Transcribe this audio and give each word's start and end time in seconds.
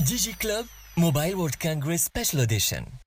DigiClub 0.00 0.66
Mobile 0.96 1.38
World 1.38 1.60
Congress 1.60 2.02
Special 2.02 2.40
Edition. 2.40 2.98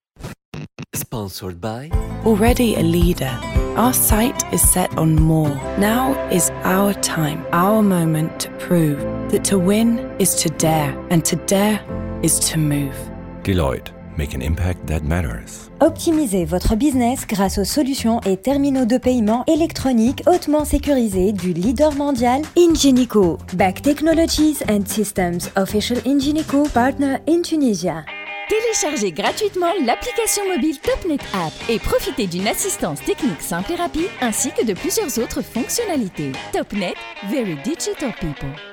Sponsored 0.95 1.59
by. 1.59 1.89
Already 2.25 2.75
a 2.75 2.81
leader, 2.81 3.37
our 3.75 3.91
sight 3.93 4.41
is 4.53 4.61
set 4.61 4.97
on 4.97 5.15
more. 5.15 5.49
Now 5.77 6.13
is 6.29 6.51
our 6.63 6.93
time, 6.93 7.45
our 7.51 7.83
moment 7.83 8.39
to 8.39 8.49
prove 8.59 8.99
that 9.31 9.43
to 9.45 9.59
win 9.59 9.99
is 10.19 10.35
to 10.35 10.49
dare, 10.51 10.97
and 11.09 11.25
to 11.25 11.35
dare 11.35 11.83
is 12.23 12.39
to 12.51 12.57
move. 12.57 12.95
Deloitte, 13.43 13.91
make 14.17 14.33
an 14.35 14.41
impact 14.41 14.85
that 14.87 15.01
matters. 15.01 15.69
Optimisez 15.79 16.45
votre 16.45 16.75
business 16.75 17.25
grâce 17.27 17.57
aux 17.57 17.63
solutions 17.63 18.19
et 18.21 18.37
terminaux 18.37 18.85
de 18.85 18.97
paiement 18.97 19.43
électroniques 19.47 20.23
hautement 20.27 20.65
sécurisés 20.65 21.33
du 21.33 21.53
leader 21.53 21.93
mondial 21.95 22.41
Ingenico. 22.57 23.37
Back 23.53 23.81
Technologies 23.81 24.57
and 24.69 24.85
Systems, 24.85 25.49
official 25.55 25.99
Ingenico 26.05 26.63
partner 26.73 27.17
in 27.27 27.41
Tunisia. 27.41 28.03
Téléchargez 28.49 29.11
gratuitement 29.11 29.71
l'application 29.85 30.43
mobile 30.53 30.77
TopNet 30.79 31.19
App 31.33 31.53
et 31.69 31.79
profitez 31.79 32.27
d'une 32.27 32.47
assistance 32.47 33.01
technique 33.01 33.41
simple 33.41 33.71
et 33.71 33.75
rapide 33.75 34.09
ainsi 34.21 34.51
que 34.51 34.65
de 34.65 34.73
plusieurs 34.73 35.17
autres 35.17 35.41
fonctionnalités. 35.41 36.33
TopNet, 36.51 36.93
very 37.29 37.55
digital 37.63 38.13
people. 38.19 38.72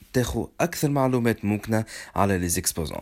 تاخو 0.13 0.47
أكثر 0.59 0.89
معلومات 0.89 1.45
ممكنة 1.45 1.85
على 2.15 2.37
لي 2.37 2.47
زيكسبوزون. 2.47 3.01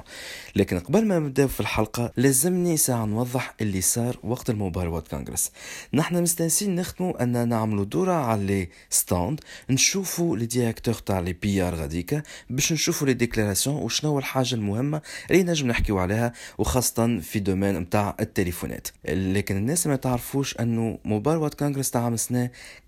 لكن 0.55 0.79
قبل 0.79 1.05
ما 1.05 1.19
نبداو 1.19 1.47
في 1.47 1.59
الحلقة 1.59 2.11
لازمني 2.17 2.77
ساعة 2.77 3.05
نوضح 3.05 3.55
اللي 3.61 3.81
صار 3.81 4.19
وقت 4.23 4.49
وورد 4.49 5.07
كونغرس. 5.07 5.51
نحن 5.93 6.21
مستانسين 6.21 6.75
نخدموا 6.75 7.23
ان 7.23 7.49
نعملوا 7.49 7.85
دورة 7.85 8.13
على 8.13 8.45
لي 8.45 8.69
ستاند 8.89 9.39
نشوفوا 9.69 10.37
لي 10.37 10.45
ديريكتور 10.45 10.93
تاع 10.93 11.19
لي 11.19 11.33
بي 11.33 11.61
آر 11.61 11.75
غاديكا 11.75 12.23
باش 12.49 12.73
نشوفوا 12.73 13.07
لي 13.07 13.13
ديكلاراسيون 13.13 13.75
وشنو 13.75 14.19
الحاجة 14.19 14.55
المهمة 14.55 15.01
اللي 15.31 15.43
نجم 15.43 15.67
نحكيو 15.67 15.97
عليها 15.99 16.33
وخاصة 16.57 17.19
في 17.19 17.39
دومين 17.39 17.79
نتاع 17.79 18.15
التليفونات. 18.19 18.87
لكن 19.05 19.57
الناس 19.57 19.87
ما 19.87 19.95
تعرفوش 19.95 20.57
انه 20.57 20.97
وورد 21.05 21.53
كونغرس 21.53 21.91
تاع 21.91 22.03
عام 22.03 22.15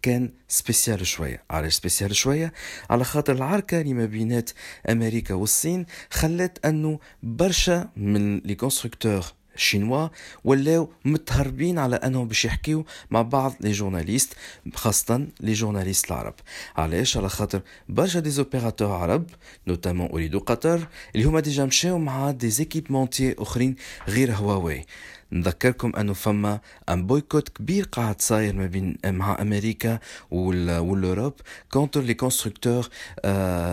كان 0.01 0.29
سبيسيال 0.47 1.07
شوية. 1.07 1.43
علاش 1.49 1.73
سبيسيال 1.73 2.15
شوية؟ 2.15 2.53
على 2.89 3.03
خاطر 3.03 3.33
العركة 3.33 3.81
اللي 3.81 3.93
ما 3.93 4.05
بينات 4.11 4.49
أمريكا 4.89 5.33
والصين 5.33 5.85
خلت 6.09 6.65
انه 6.65 6.99
برشا 7.23 7.89
من 7.97 8.37
لي 8.37 8.55
كونستركتور 8.55 9.25
شينوا 9.55 10.07
ولاو 10.43 10.89
متهربين 11.05 11.79
على 11.79 11.95
أنهم 11.95 12.27
باش 12.27 12.45
يحكيو 12.45 12.85
مع 13.11 13.21
بعض 13.21 13.53
لي 13.59 13.71
جورناليست 13.71 14.33
خاصة 14.75 15.27
لي 15.39 15.53
جورناليست 15.53 16.11
العرب. 16.11 16.33
علاش؟ 16.75 17.17
على 17.17 17.29
خاطر 17.29 17.61
برشا 17.89 18.19
دي 18.19 18.29
زوبيراتور 18.29 18.91
عرب 18.91 19.25
نوتامون 19.67 20.09
اريدو 20.09 20.39
قطر 20.39 20.87
اللي 21.15 21.25
هما 21.25 21.39
ديجا 21.39 21.65
مشاو 21.65 21.97
مع 21.97 22.31
دي 22.31 22.49
زيكيبمونتي 22.49 23.35
أخرين 23.39 23.75
غير 24.07 24.31
هواوي. 24.33 24.85
نذكركم 25.31 25.95
أنه 25.95 26.13
فما 26.13 26.59
ان 26.89 27.07
بويكوت 27.07 27.49
كبير 27.49 27.83
قاعد 27.91 28.21
صاير 28.21 28.55
ما 28.55 28.65
بين 28.65 28.97
مع 29.05 29.41
أمريكا 29.41 29.99
والأوروب 30.31 31.33
كونتر 31.71 32.01
لي 32.01 32.13
كونستركتور 32.13 32.89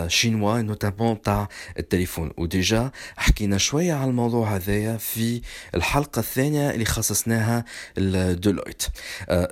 شينوا 0.07 0.61
نوتامون 0.61 1.23
تاع 1.23 1.49
التليفون 1.79 2.31
وديجا 2.37 2.91
حكينا 3.17 3.59
شوية 3.59 3.93
على 3.93 4.11
الموضوع 4.11 4.57
هذايا 4.57 4.97
في 4.97 5.41
الحلقة 5.75 6.19
الثانية 6.21 6.71
اللي 6.71 6.85
خصصناها 6.85 7.65
لديلويت 7.97 8.83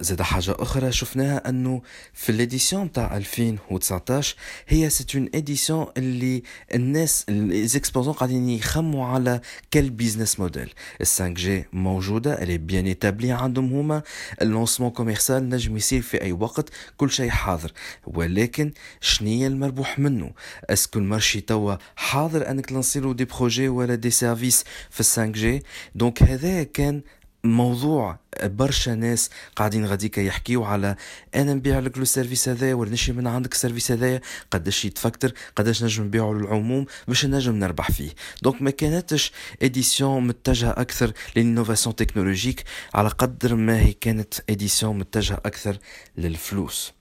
زاد 0.00 0.22
حاجة 0.22 0.56
أخرى 0.58 0.92
شفناها 0.92 1.48
أنه 1.48 1.82
في 2.14 2.32
الاديسيون 2.32 2.92
تاع 2.92 3.16
2019 3.16 4.36
هي 4.68 4.90
سيت 4.90 5.16
اون 5.16 5.28
اديسيون 5.34 5.86
اللي 5.96 6.42
الناس 6.74 7.24
ليزيكسبوزون 7.28 8.12
قاعدين 8.12 8.48
يخموا 8.48 9.06
على 9.06 9.40
كل 9.72 9.90
بيزنس 9.90 10.40
موديل 10.40 10.72
ال 11.00 11.06
5 11.06 11.28
جي 11.28 11.64
موجودة 11.96 12.42
اللي 12.42 12.58
بيان 12.58 12.86
ايتابلي 12.86 13.32
عندهم 13.32 13.72
هما. 13.72 14.02
اللونسمون 14.42 14.90
كوميرسال 14.90 15.48
نجم 15.48 15.76
يصير 15.76 16.02
في 16.02 16.22
أي 16.22 16.32
وقت 16.32 16.70
كل 16.96 17.10
شيء 17.10 17.30
حاضر. 17.30 17.72
ولكن 18.06 18.72
شنية 19.00 19.46
المربوح 19.46 19.98
منه؟ 19.98 20.30
اسكو 20.70 20.98
المارشي 20.98 21.40
توا 21.40 21.76
حاضر 21.96 22.50
أنك 22.50 22.66
تلانسيلو 22.66 23.12
دي 23.12 23.24
بروجي 23.24 23.68
ولا 23.68 23.94
دي 23.94 24.10
سيرفيس 24.10 24.64
في 24.90 25.02
5 25.02 25.26
جي؟ 25.26 25.62
دونك 25.94 26.22
هذا 26.22 26.62
كان 26.62 27.02
موضوع 27.48 28.18
برشا 28.42 28.90
ناس 28.90 29.30
قاعدين 29.56 29.86
غاديكا 29.86 30.20
يحكيو 30.20 30.64
على 30.64 30.96
أنا 31.34 31.54
نبيع 31.54 31.78
لك 31.78 31.98
لو 31.98 32.04
سيرفيس 32.04 32.48
هذايا 32.48 32.74
ولا 32.74 32.90
نشري 32.90 33.16
من 33.16 33.26
عندك 33.26 33.52
السيرفيس 33.52 33.90
هذايا 33.92 34.20
قداش 34.50 34.84
يتفكتر 34.84 35.32
قداش 35.56 35.84
نجم 35.84 36.04
نبيعه 36.04 36.32
للعموم 36.32 36.86
باش 37.08 37.26
نجم 37.26 37.54
نربح 37.54 37.90
فيه. 37.90 38.10
دونك 38.42 38.62
ما 38.62 38.70
كانتش 38.70 39.32
اديسيون 39.62 40.26
متجهة 40.26 40.70
أكثر 40.70 41.12
للإنوفاسيون 41.36 41.96
تكنولوجيك 41.96 42.64
على 42.94 43.08
قدر 43.08 43.54
ما 43.54 43.80
هي 43.80 43.92
كانت 43.92 44.34
اديسيون 44.50 44.98
متجهة 44.98 45.40
أكثر 45.46 45.78
للفلوس. 46.16 46.95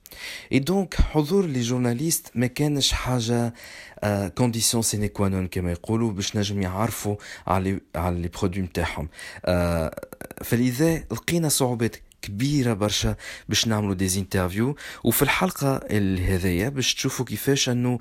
اي 0.52 0.58
دونك 0.58 0.94
حضور 0.94 1.46
لي 1.46 1.60
جورناليست 1.60 2.30
ما 2.34 2.46
كانش 2.46 2.92
حاجة 2.92 3.54
كونديسيون 4.34 4.82
سيني 4.82 5.08
كوانون 5.08 5.46
كما 5.46 5.72
يقولوا 5.72 6.12
باش 6.12 6.36
نجم 6.36 6.62
يعرفوا 6.62 7.16
على 7.46 7.80
على 7.94 8.20
لي 8.20 8.28
برودوي 8.28 8.62
نتاعهم 8.62 9.08
فلذا 10.44 10.96
لقينا 10.98 11.48
صعوبات 11.48 11.96
كبيرة 12.22 12.72
برشا 12.72 13.16
باش 13.48 13.66
نعملوا 13.68 13.94
دي 13.94 14.18
انترفيو 14.18 14.76
وفي 15.04 15.22
الحلقة 15.22 15.80
هذيا 16.20 16.68
باش 16.68 16.94
تشوفوا 16.94 17.24
كيفاش 17.24 17.68
إنه 17.68 17.98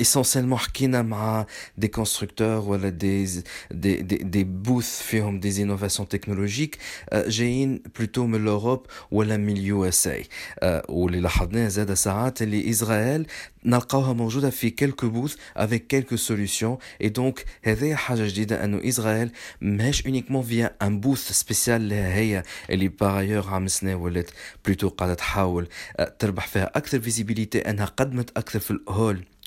اسونسيلمون 0.00 0.58
حكينا 0.58 1.02
مع 1.02 1.46
دي 1.78 1.88
كونستركتور 1.88 2.58
ولا 2.58 2.88
دي 2.88 3.24
دي 3.70 3.96
دي, 3.96 4.16
دي 4.16 4.44
بوث 4.44 5.02
فيهم 5.02 5.40
دي 5.40 5.62
انوفاسيون 5.62 6.08
تكنولوجيك 6.08 6.78
جايين 7.14 7.82
بلوتو 7.98 8.26
من 8.26 8.42
الاوروب 8.42 8.86
ولا 9.10 9.36
من 9.36 9.56
اليو 9.56 9.84
اس 9.84 10.06
اي 10.06 10.24
واللي 10.88 11.20
لاحظناه 11.20 11.68
زاد 11.68 11.94
ساعات 11.94 12.42
اللي 12.42 12.70
اسرائيل 12.70 13.26
نلقاوها 13.64 14.12
موجوده 14.12 14.50
في 14.50 14.70
كيلكو 14.70 15.08
بوث 15.08 15.36
افيك 15.56 15.86
كيلكو 15.86 16.16
سوليوشن 16.16 16.76
اي 17.00 17.08
دونك 17.08 17.44
هذه 17.62 17.94
حاجه 17.94 18.28
جديده 18.28 18.64
انه 18.64 18.88
اسرائيل 18.88 19.30
ماهيش 19.60 20.06
اونيكمون 20.06 20.42
فيا 20.42 20.76
ان 20.82 21.00
بوث 21.00 21.32
سبيسيال 21.32 21.88
لها 21.88 22.14
هي 22.14 22.42
اللي 22.70 22.88
باغيور 22.88 23.46
عام 23.48 23.68
سنه 23.68 23.96
ولات 23.96 24.30
بلوتو 24.64 24.88
قاعده 24.88 25.14
تحاول 25.14 25.68
تربح 26.18 26.46
فيها 26.46 26.70
اكثر 26.74 27.00
فيزيبيليتي 27.00 27.58
انها 27.58 27.84
قدمت 27.84 28.30
اكثر 28.38 28.58
في 28.58 28.70
الهول 28.70 29.24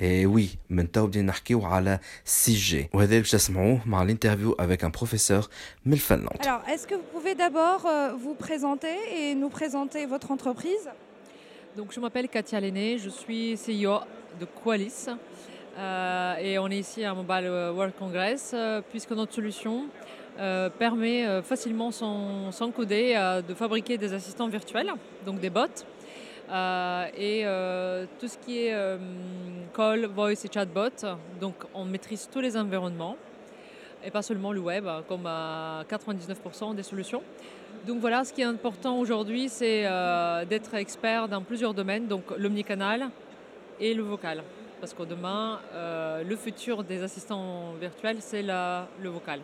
Et 0.00 0.26
oui, 0.26 0.58
maintenant 0.70 1.06
بدينا 1.06 1.26
نحكيو 1.26 1.64
على 1.64 1.98
6G 2.26 2.74
وهذا 2.92 3.18
باش 3.18 3.30
تسمعوه 3.30 3.80
مع 3.86 4.06
l'interview 4.06 4.54
avec 4.58 4.84
un 4.84 4.90
professeur 4.90 5.48
من 5.86 5.92
الفنلند. 5.92 6.40
Alors, 6.42 6.62
est-ce 6.68 6.86
que 6.86 6.94
vous 6.94 7.08
pouvez 7.12 7.34
d'abord 7.34 7.86
euh, 7.86 8.12
vous 8.18 8.34
présenter 8.34 8.94
et 9.16 9.34
nous 9.34 9.50
présenter 9.50 10.06
votre 10.06 10.30
entreprise 10.30 10.88
Donc, 11.76 11.92
je 11.92 12.00
m'appelle 12.00 12.28
Katia 12.28 12.60
Lenné, 12.60 12.98
je 12.98 13.08
suis 13.08 13.54
CEO 13.54 14.00
de 14.40 14.46
Qualis 14.64 15.06
euh, 15.78 16.36
et 16.36 16.58
on 16.58 16.68
est 16.68 16.78
ici 16.78 17.04
à 17.04 17.14
Mobile 17.14 17.48
World 17.76 17.94
Congress 17.98 18.52
euh, 18.52 18.80
puisque 18.90 19.12
notre 19.12 19.34
solution 19.34 19.86
euh, 20.38 20.68
permet 20.68 21.24
euh, 21.24 21.42
facilement 21.42 21.92
sans, 21.92 22.50
sans 22.50 22.72
coder 22.72 23.14
euh, 23.16 23.40
de 23.40 23.54
fabriquer 23.54 23.96
des 23.98 24.12
assistants 24.12 24.48
virtuels, 24.48 24.90
donc 25.24 25.38
des 25.38 25.50
bots. 25.50 25.78
euh, 26.51 27.05
et 27.15 27.41
euh, 27.45 28.05
tout 28.19 28.27
ce 28.27 28.37
qui 28.37 28.65
est 28.65 28.73
euh, 28.73 28.97
call, 29.75 30.05
voice 30.05 30.43
et 30.43 30.49
chatbot. 30.51 30.89
Donc 31.39 31.55
on 31.73 31.85
maîtrise 31.85 32.27
tous 32.31 32.39
les 32.39 32.57
environnements 32.57 33.17
et 34.03 34.09
pas 34.09 34.21
seulement 34.21 34.53
le 34.53 34.61
web, 34.61 34.85
comme 35.07 35.25
à 35.25 35.83
99% 35.89 36.73
des 36.73 36.83
solutions. 36.83 37.21
Donc 37.85 37.99
voilà, 37.99 38.23
ce 38.23 38.33
qui 38.33 38.41
est 38.41 38.45
important 38.45 38.97
aujourd'hui, 38.97 39.49
c'est 39.49 39.83
d'être 40.49 40.73
expert 40.75 41.27
dans 41.27 41.41
plusieurs 41.41 41.73
domaines, 41.73 42.07
donc 42.07 42.23
l'omnicanal 42.37 43.09
et 43.77 43.93
le 43.93 44.03
vocal. 44.03 44.41
parce 44.79 44.93
que 44.93 45.03
demain, 45.03 45.59
le 45.73 46.35
futur 46.37 46.81
des 46.85 47.03
assistants 47.03 47.73
virtuels, 47.77 48.17
c'est 48.21 48.41
le 48.41 49.09
vocal. 49.09 49.41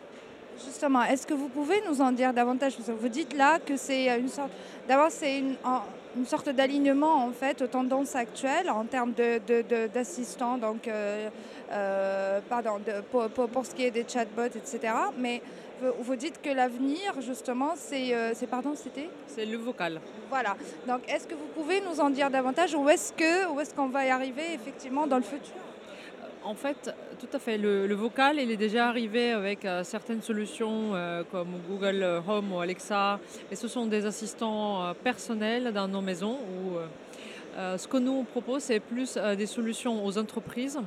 Justement, 0.64 1.04
est-ce 1.04 1.28
que 1.28 1.34
vous 1.34 1.50
pouvez 1.50 1.82
nous 1.86 2.00
en 2.00 2.14
dire 2.14 2.34
davantage? 2.34 2.78
Vous 2.80 3.10
dites 3.10 3.36
là 3.36 3.60
que 3.60 3.76
c'est 3.76 4.18
une 4.18 4.30
sorte, 4.30 4.52
d'abord 4.88 5.12
c'est 5.12 5.40
une, 5.40 5.56
une 6.16 6.26
sorte 6.26 6.50
d'alignement 6.50 7.26
en 7.26 7.32
fait 7.32 7.62
aux 7.62 7.68
tendances 7.68 8.16
actuelles 8.16 8.70
en 8.70 8.86
termes 8.86 9.14
de, 9.14 9.40
de- 9.48 9.62
de- 9.64 9.88
d'assistants, 9.88 10.58
donc 10.58 10.88
euh, 10.88 11.30
euh, 11.72 12.40
pardon, 12.50 12.78
de- 12.86 13.02
pour, 13.12 13.28
pour- 13.30 13.50
pour 13.50 13.66
ce 13.66 13.76
qui 13.76 13.84
est 13.86 13.92
des 13.92 14.06
chatbots, 14.08 14.44
etc. 14.56 14.94
Mais 15.18 15.42
vous, 15.82 15.92
vous 16.00 16.16
dites 16.16 16.42
que 16.42 16.50
l'avenir 16.50 17.14
justement, 17.22 17.74
c'est, 17.76 18.14
euh, 18.14 18.32
c'est 18.34 18.48
pardon, 18.48 18.74
c'était? 18.76 19.10
C'est 19.28 19.46
le 19.46 19.58
vocal. 19.58 20.00
voilà. 20.30 20.56
Donc 20.88 21.02
est-ce 21.10 21.28
que 21.28 21.34
vous 21.36 21.50
pouvez 21.54 21.82
nous 21.82 22.00
en 22.00 22.10
dire 22.10 22.30
davantage? 22.30 22.74
Ou 22.76 22.88
est-ce 22.90 23.12
que 23.12 23.48
où 23.52 23.60
est-ce 23.60 23.74
qu'on 23.74 23.88
va 23.90 24.06
y 24.06 24.10
arriver 24.10 24.54
effectivement 24.54 25.08
dans 25.08 25.18
le 25.18 25.24
futur? 25.24 25.54
En 26.46 26.54
fait, 26.54 26.94
tout 27.20 27.28
à 27.34 27.40
fait. 27.40 27.58
Le, 27.58 27.92
vocal, 27.96 28.38
il 28.40 28.52
est 28.52 28.58
déjà 28.58 28.88
arrivé 28.88 29.32
avec 29.32 29.66
euh, 29.66 29.84
certaines 29.84 30.22
solutions 30.22 30.92
euh, 30.94 31.24
comme 31.32 31.56
Google 31.68 32.22
Home 32.28 32.54
ou 32.54 32.60
Alexa. 32.60 33.20
Et 33.52 33.56
ce 33.56 33.68
sont 33.68 33.88
des 33.88 34.06
assistants 34.06 34.84
euh, 34.84 34.94
personnels 34.94 35.74
dans 35.74 35.88
nos 35.88 36.02
maisons. 36.02 36.38
Ce 37.58 37.88
que 37.88 37.98
nous 37.98 38.12
on 38.12 38.24
propose, 38.26 38.64
c'est 38.64 38.82
plus 38.82 39.18
des 39.38 39.46
solutions 39.46 40.06
aux 40.06 40.18
entreprises 40.18 40.78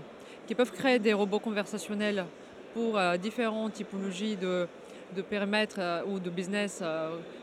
qui 0.46 0.54
peuvent 0.54 0.70
créer 0.70 0.98
des 0.98 1.14
robots 1.14 1.38
conversationnels 1.38 2.26
pour 2.74 3.00
différentes 3.18 3.72
typologies 3.72 4.36
de, 4.36 4.68
de 5.16 5.22
périmètres 5.22 5.80
ou 6.06 6.20
de 6.20 6.28
business, 6.28 6.82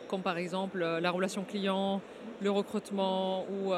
comme 0.08 0.22
par 0.22 0.38
exemple 0.38 0.78
la 0.78 1.10
relation 1.10 1.44
client, 1.44 2.02
le 2.40 2.52
recrutement 2.52 3.48
ou 3.50 3.72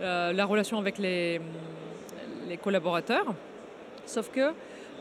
la 0.00 0.44
relation 0.46 0.78
avec 0.78 0.96
les, 0.96 1.38
les 2.48 2.56
collaborateurs. 2.56 3.34
Sauf 4.06 4.30
que 4.30 4.52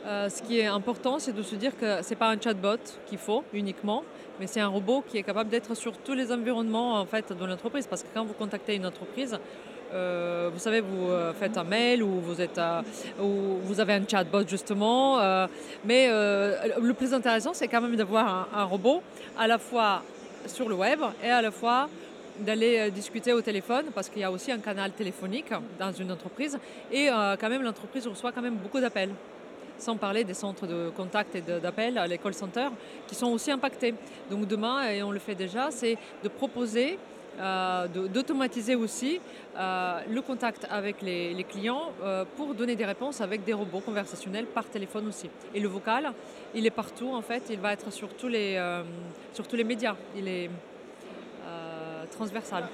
euh, 0.06 0.30
ce 0.30 0.42
qui 0.42 0.60
est 0.60 0.66
important, 0.66 1.20
c'est 1.20 1.34
de 1.34 1.44
se 1.44 1.56
dire 1.56 1.78
que 1.78 2.02
ce 2.02 2.10
n'est 2.10 2.16
pas 2.16 2.30
un 2.30 2.40
chatbot 2.40 2.78
qu'il 3.06 3.20
faut 3.20 3.44
uniquement, 3.54 4.04
mais 4.40 4.48
c'est 4.48 4.60
un 4.60 4.68
robot 4.68 5.04
qui 5.08 5.18
est 5.18 5.24
capable 5.24 5.50
d'être 5.50 5.76
sur 5.76 5.96
tous 5.98 6.14
les 6.14 6.32
environnements 6.32 7.00
en 7.00 7.06
fait, 7.06 7.32
de 7.32 7.46
l'entreprise. 7.46 7.86
Parce 7.86 8.02
que 8.02 8.08
quand 8.14 8.26
vous 8.26 8.34
contactez 8.34 8.76
une 8.76 8.86
entreprise, 8.86 9.38
euh, 9.94 10.50
vous 10.52 10.60
savez, 10.60 10.82
vous 10.82 11.10
euh, 11.10 11.34
faites 11.34 11.58
un 11.58 11.64
mail 11.64 12.02
ou 12.02 12.20
vous, 12.20 12.42
êtes, 12.42 12.60
ou 13.22 13.60
vous 13.64 13.80
avez 13.80 13.94
un 13.94 14.08
chatbot 14.08 14.48
justement. 14.48 15.20
mais 15.86 16.08
le 16.08 16.94
plus 16.94 17.14
intéressant, 17.14 17.54
c'est 17.54 17.68
quand 17.68 17.82
même 17.82 17.96
d'avoir 17.96 18.48
un 18.56 18.64
robot 18.64 19.04
à 19.38 19.48
la 19.48 19.60
fois 19.60 20.02
sur 20.48 20.68
le 20.68 20.74
web 20.74 21.00
et 21.24 21.30
à 21.30 21.44
la 21.44 21.52
fois 21.52 21.88
d'aller 22.42 22.80
euh, 22.80 22.90
discuter 22.90 23.34
au 23.34 23.42
téléphone 23.42 23.86
parce 23.94 24.10
qu'il 24.10 24.22
y 24.22 24.26
a 24.26 24.32
aussi 24.32 24.52
un 24.52 24.60
canal 24.60 24.92
téléphonique 24.92 25.52
dans 25.80 25.92
une 25.92 26.12
entreprise 26.12 26.58
et 26.92 27.10
euh, 27.10 27.36
quand 27.40 27.50
même 27.50 27.64
l'entreprise 27.64 28.08
reçoit 28.08 28.32
quand 28.32 28.42
même 28.42 28.56
beaucoup 28.56 28.80
d'appels 28.80 29.12
sans 29.78 29.98
parler 29.98 30.24
des 30.24 30.36
centres 30.36 30.68
de 30.68 30.92
contact 30.96 31.36
et 31.36 31.42
d'appels, 31.42 32.00
les 32.08 32.20
call 32.20 32.36
centers, 32.36 32.72
qui 33.08 33.16
sont 33.16 33.32
aussi 33.32 33.50
impactés. 33.50 33.96
Donc 34.30 34.46
demain, 34.48 34.88
et 34.88 35.02
on 35.02 35.10
le 35.10 35.18
fait 35.18 35.34
déjà, 35.34 35.72
c'est 35.72 35.98
de 36.24 36.30
proposer, 36.30 37.00
euh, 37.40 37.88
d'automatiser 37.88 38.76
aussi 38.76 39.20
le 39.58 40.20
contact 40.20 40.68
avec 40.70 41.02
les, 41.02 41.44
clients 41.50 41.94
pour 42.38 42.54
donner 42.54 42.76
des 42.76 42.86
réponses 42.86 43.22
avec 43.22 43.44
des 43.44 43.54
robots 43.54 43.80
conversationnels 43.80 44.46
par 44.46 44.66
téléphone 44.66 45.08
aussi. 45.08 45.32
Et 45.56 45.60
le 45.60 45.68
vocal, 45.68 46.14
il 46.54 46.64
est 46.68 46.70
partout 46.70 47.10
en 47.12 47.24
fait, 47.24 47.42
il 47.50 47.60
va 47.60 47.74
être 47.74 47.92
sur 47.92 48.10
tous 48.10 48.28
les, 48.28 48.62
sur 49.34 49.48
tous 49.48 49.56
les 49.56 49.64
médias. 49.64 49.96
Il 50.16 50.28
est 50.28 50.52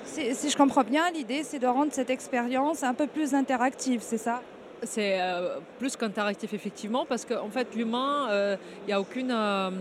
si, 0.03 0.35
si 0.35 0.49
je 0.49 0.57
comprends 0.57 0.83
bien, 0.83 1.09
l'idée 1.11 1.43
c'est 1.43 1.59
de 1.59 1.67
rendre 1.67 1.93
cette 1.93 2.09
expérience 2.09 2.83
un 2.83 2.93
peu 2.93 3.07
plus 3.07 3.33
interactive, 3.33 4.01
c'est 4.01 4.17
ça? 4.17 4.41
C'est 4.83 5.19
euh, 5.19 5.57
plus 5.79 5.95
qu'interactif 5.95 6.53
effectivement 6.53 7.05
parce 7.05 7.25
qu'en 7.25 7.49
fait 7.49 7.73
l'humain, 7.75 8.27
euh, 8.29 8.57
il 8.83 8.87
n'y 8.87 8.93
a 8.93 8.99
aucune... 8.99 9.31
euh, 9.31 9.71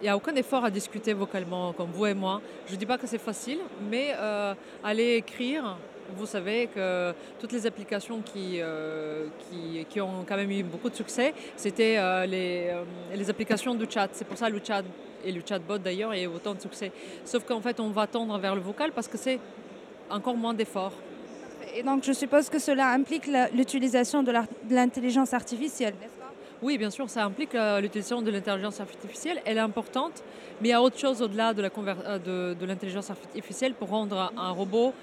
il 0.00 0.04
n'y 0.04 0.10
a 0.10 0.16
aucun 0.16 0.34
effort 0.34 0.64
à 0.64 0.70
discuter 0.70 1.14
vocalement 1.14 1.72
comme 1.72 1.90
vous 1.90 2.04
et 2.04 2.14
moi. 2.14 2.42
Je 2.66 2.74
ne 2.74 2.78
dis 2.78 2.84
pas 2.84 2.98
que 2.98 3.06
c'est 3.06 3.16
facile, 3.16 3.58
mais 3.90 4.12
euh, 4.18 4.52
aller 4.82 5.14
écrire, 5.14 5.78
vous 6.16 6.26
savez 6.26 6.66
que 6.66 7.14
toutes 7.40 7.52
les 7.52 7.66
applications 7.66 8.20
qui, 8.20 8.60
euh, 8.60 9.26
qui, 9.38 9.86
qui 9.88 10.00
ont 10.02 10.24
quand 10.28 10.36
même 10.36 10.50
eu 10.50 10.62
beaucoup 10.62 10.90
de 10.90 10.94
succès, 10.94 11.32
c'était 11.56 11.96
euh, 11.96 12.26
les, 12.26 12.68
euh, 12.68 12.82
les 13.14 13.30
applications 13.30 13.74
de 13.74 13.86
chat. 13.88 14.08
C'est 14.12 14.26
pour 14.26 14.36
ça 14.36 14.50
le 14.50 14.60
chat 14.62 14.82
et 15.24 15.32
le 15.32 15.40
chatbot 15.46 15.78
d'ailleurs 15.78 16.10
a 16.10 16.18
eu 16.18 16.26
autant 16.26 16.54
de 16.54 16.60
succès. 16.60 16.92
Sauf 17.24 17.44
qu'en 17.44 17.60
fait 17.60 17.80
on 17.80 17.90
va 17.90 18.06
tendre 18.06 18.38
vers 18.38 18.54
le 18.54 18.60
vocal 18.60 18.92
parce 18.92 19.08
que 19.08 19.18
c'est 19.18 19.40
encore 20.10 20.36
moins 20.36 20.54
d'efforts. 20.54 20.92
Et 21.74 21.82
donc 21.82 22.04
je 22.04 22.12
suppose 22.12 22.48
que 22.48 22.58
cela 22.58 22.90
implique 22.90 23.28
l'utilisation 23.52 24.22
de 24.22 24.32
l'intelligence 24.70 25.34
artificielle, 25.34 25.94
n'est-ce 26.00 26.18
pas? 26.18 26.32
Oui, 26.62 26.78
bien 26.78 26.90
sûr, 26.90 27.10
ça 27.10 27.24
implique 27.24 27.54
euh, 27.54 27.80
l'utilisation 27.80 28.22
de 28.22 28.30
l'intelligence 28.30 28.80
artificielle. 28.80 29.42
Elle 29.44 29.58
est 29.58 29.60
importante, 29.60 30.22
mais 30.60 30.68
il 30.68 30.70
y 30.70 30.74
a 30.74 30.80
autre 30.80 30.98
chose 30.98 31.20
au-delà 31.20 31.52
de 31.52 31.62
euh, 31.62 32.18
de, 32.18 32.54
de 32.54 32.66
l'intelligence 32.66 33.10
artificielle 33.10 33.74
pour 33.74 33.88
rendre 33.88 34.16
un, 34.18 34.40
un 34.40 34.50
robot 34.50 34.94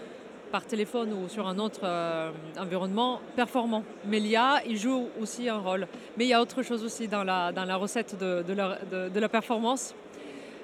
par 0.52 0.66
téléphone 0.66 1.14
ou 1.14 1.30
sur 1.30 1.48
un 1.48 1.58
autre 1.58 1.82
euh, 1.84 2.32
environnement 2.60 3.22
performant. 3.36 3.84
Mais 4.06 4.20
l'IA, 4.20 4.62
il 4.68 4.78
joue 4.78 5.08
aussi 5.20 5.50
un 5.50 5.58
rôle. 5.58 5.88
Mais 6.18 6.26
il 6.26 6.28
y 6.28 6.34
a 6.34 6.42
autre 6.42 6.62
chose 6.62 6.84
aussi 6.84 7.08
dans 7.08 7.24
la, 7.24 7.76
recette 7.78 8.18
de, 8.20 9.20
la, 9.20 9.30
performance. 9.30 9.96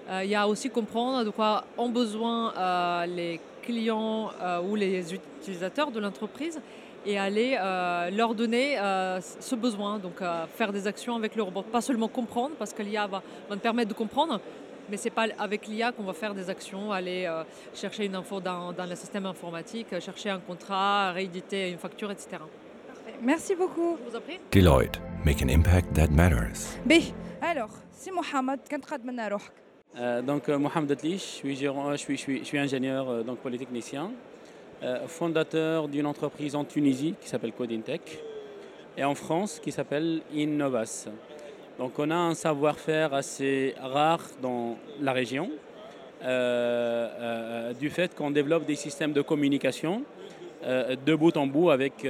Euh, 0.09 0.23
il 0.23 0.29
y 0.29 0.35
a 0.35 0.47
aussi 0.47 0.69
comprendre 0.69 1.23
de 1.23 1.29
quoi 1.29 1.63
ont 1.77 1.89
besoin 1.89 2.53
euh, 2.55 3.05
les 3.05 3.39
clients 3.63 4.29
ou 4.65 4.75
les 4.75 5.13
utilisateurs 5.13 5.91
de 5.91 5.99
l'entreprise 5.99 6.61
et 7.05 7.19
aller 7.19 7.57
leur 8.13 8.33
donner 8.33 8.77
ce 9.19 9.55
besoin, 9.55 9.97
donc 9.99 10.21
faire 10.55 10.71
des 10.71 10.87
actions 10.87 11.17
avec 11.17 11.35
le 11.35 11.43
robot. 11.43 11.63
Pas 11.63 11.81
seulement 11.81 12.07
comprendre, 12.07 12.55
parce 12.57 12.71
que 12.71 12.81
l'IA 12.81 13.07
va, 13.07 13.21
va 13.49 13.55
nous 13.55 13.61
permettre 13.61 13.89
de 13.89 13.93
comprendre, 13.93 14.39
mais 14.89 14.97
c'est 14.97 15.09
pas 15.09 15.27
avec 15.37 15.67
l'IA 15.67 15.91
qu'on 15.91 16.03
va 16.03 16.13
faire 16.13 16.33
des 16.33 16.49
actions, 16.49 16.91
aller 16.91 17.25
euh, 17.25 17.43
chercher 17.73 18.05
une 18.05 18.15
info 18.15 18.39
dans, 18.39 18.71
dans 18.71 18.85
le 18.85 18.95
système 18.95 19.25
informatique, 19.25 19.87
euh, 19.93 19.99
chercher 19.99 20.29
un 20.29 20.39
contrat, 20.39 21.11
rééditer 21.11 21.69
une 21.69 21.77
facture, 21.77 22.11
etc. 22.11 22.37
Merci 23.21 23.55
beaucoup. 23.55 23.97
Je 24.03 24.09
vous 24.09 24.15
en 24.15 24.21
prie. 24.21 24.39
Deloitte, 24.51 24.99
make 25.25 25.41
an 25.41 25.49
impact 25.49 25.93
that 25.93 26.09
matters. 26.09 26.77
B. 26.85 26.93
Alors, 27.41 27.71
si 27.91 28.11
Mohamed, 28.11 28.59
euh, 29.99 30.21
donc 30.21 30.49
euh, 30.49 30.57
Mohamed 30.57 30.91
Atli, 30.91 31.13
je 31.13 31.23
suis, 31.23 31.55
gérant, 31.55 31.91
je, 31.91 31.97
suis, 31.97 32.17
je, 32.17 32.43
suis, 32.43 32.57
ingénieur 32.57 33.23
donc 33.23 33.39
polytechnicien, 33.39 34.11
fondateur 35.07 35.87
d'une 35.87 36.05
entreprise 36.05 36.55
en 36.55 36.63
Tunisie 36.63 37.15
qui 37.19 37.27
s'appelle 37.27 37.51
Codintech 37.51 38.19
et 38.95 39.03
en 39.03 39.15
France 39.15 39.59
qui 39.59 39.71
s'appelle 39.71 40.21
Innovas. 40.33 41.07
Donc 41.77 41.99
on 41.99 42.09
a 42.09 42.15
un 42.15 42.33
savoir-faire 42.33 43.13
assez 43.13 43.75
rare 43.79 44.23
dans 44.41 44.77
la 44.99 45.13
région 45.13 45.51
euh, 46.23 47.09
euh, 47.19 47.73
du 47.73 47.91
fait 47.91 48.15
qu'on 48.15 48.31
développe 48.31 48.65
des 48.65 48.75
systèmes 48.75 49.13
de 49.13 49.21
communication 49.21 50.01
euh, 50.63 50.95
de 50.95 51.13
bout 51.13 51.37
en 51.37 51.45
bout 51.45 51.69
avec, 51.69 52.07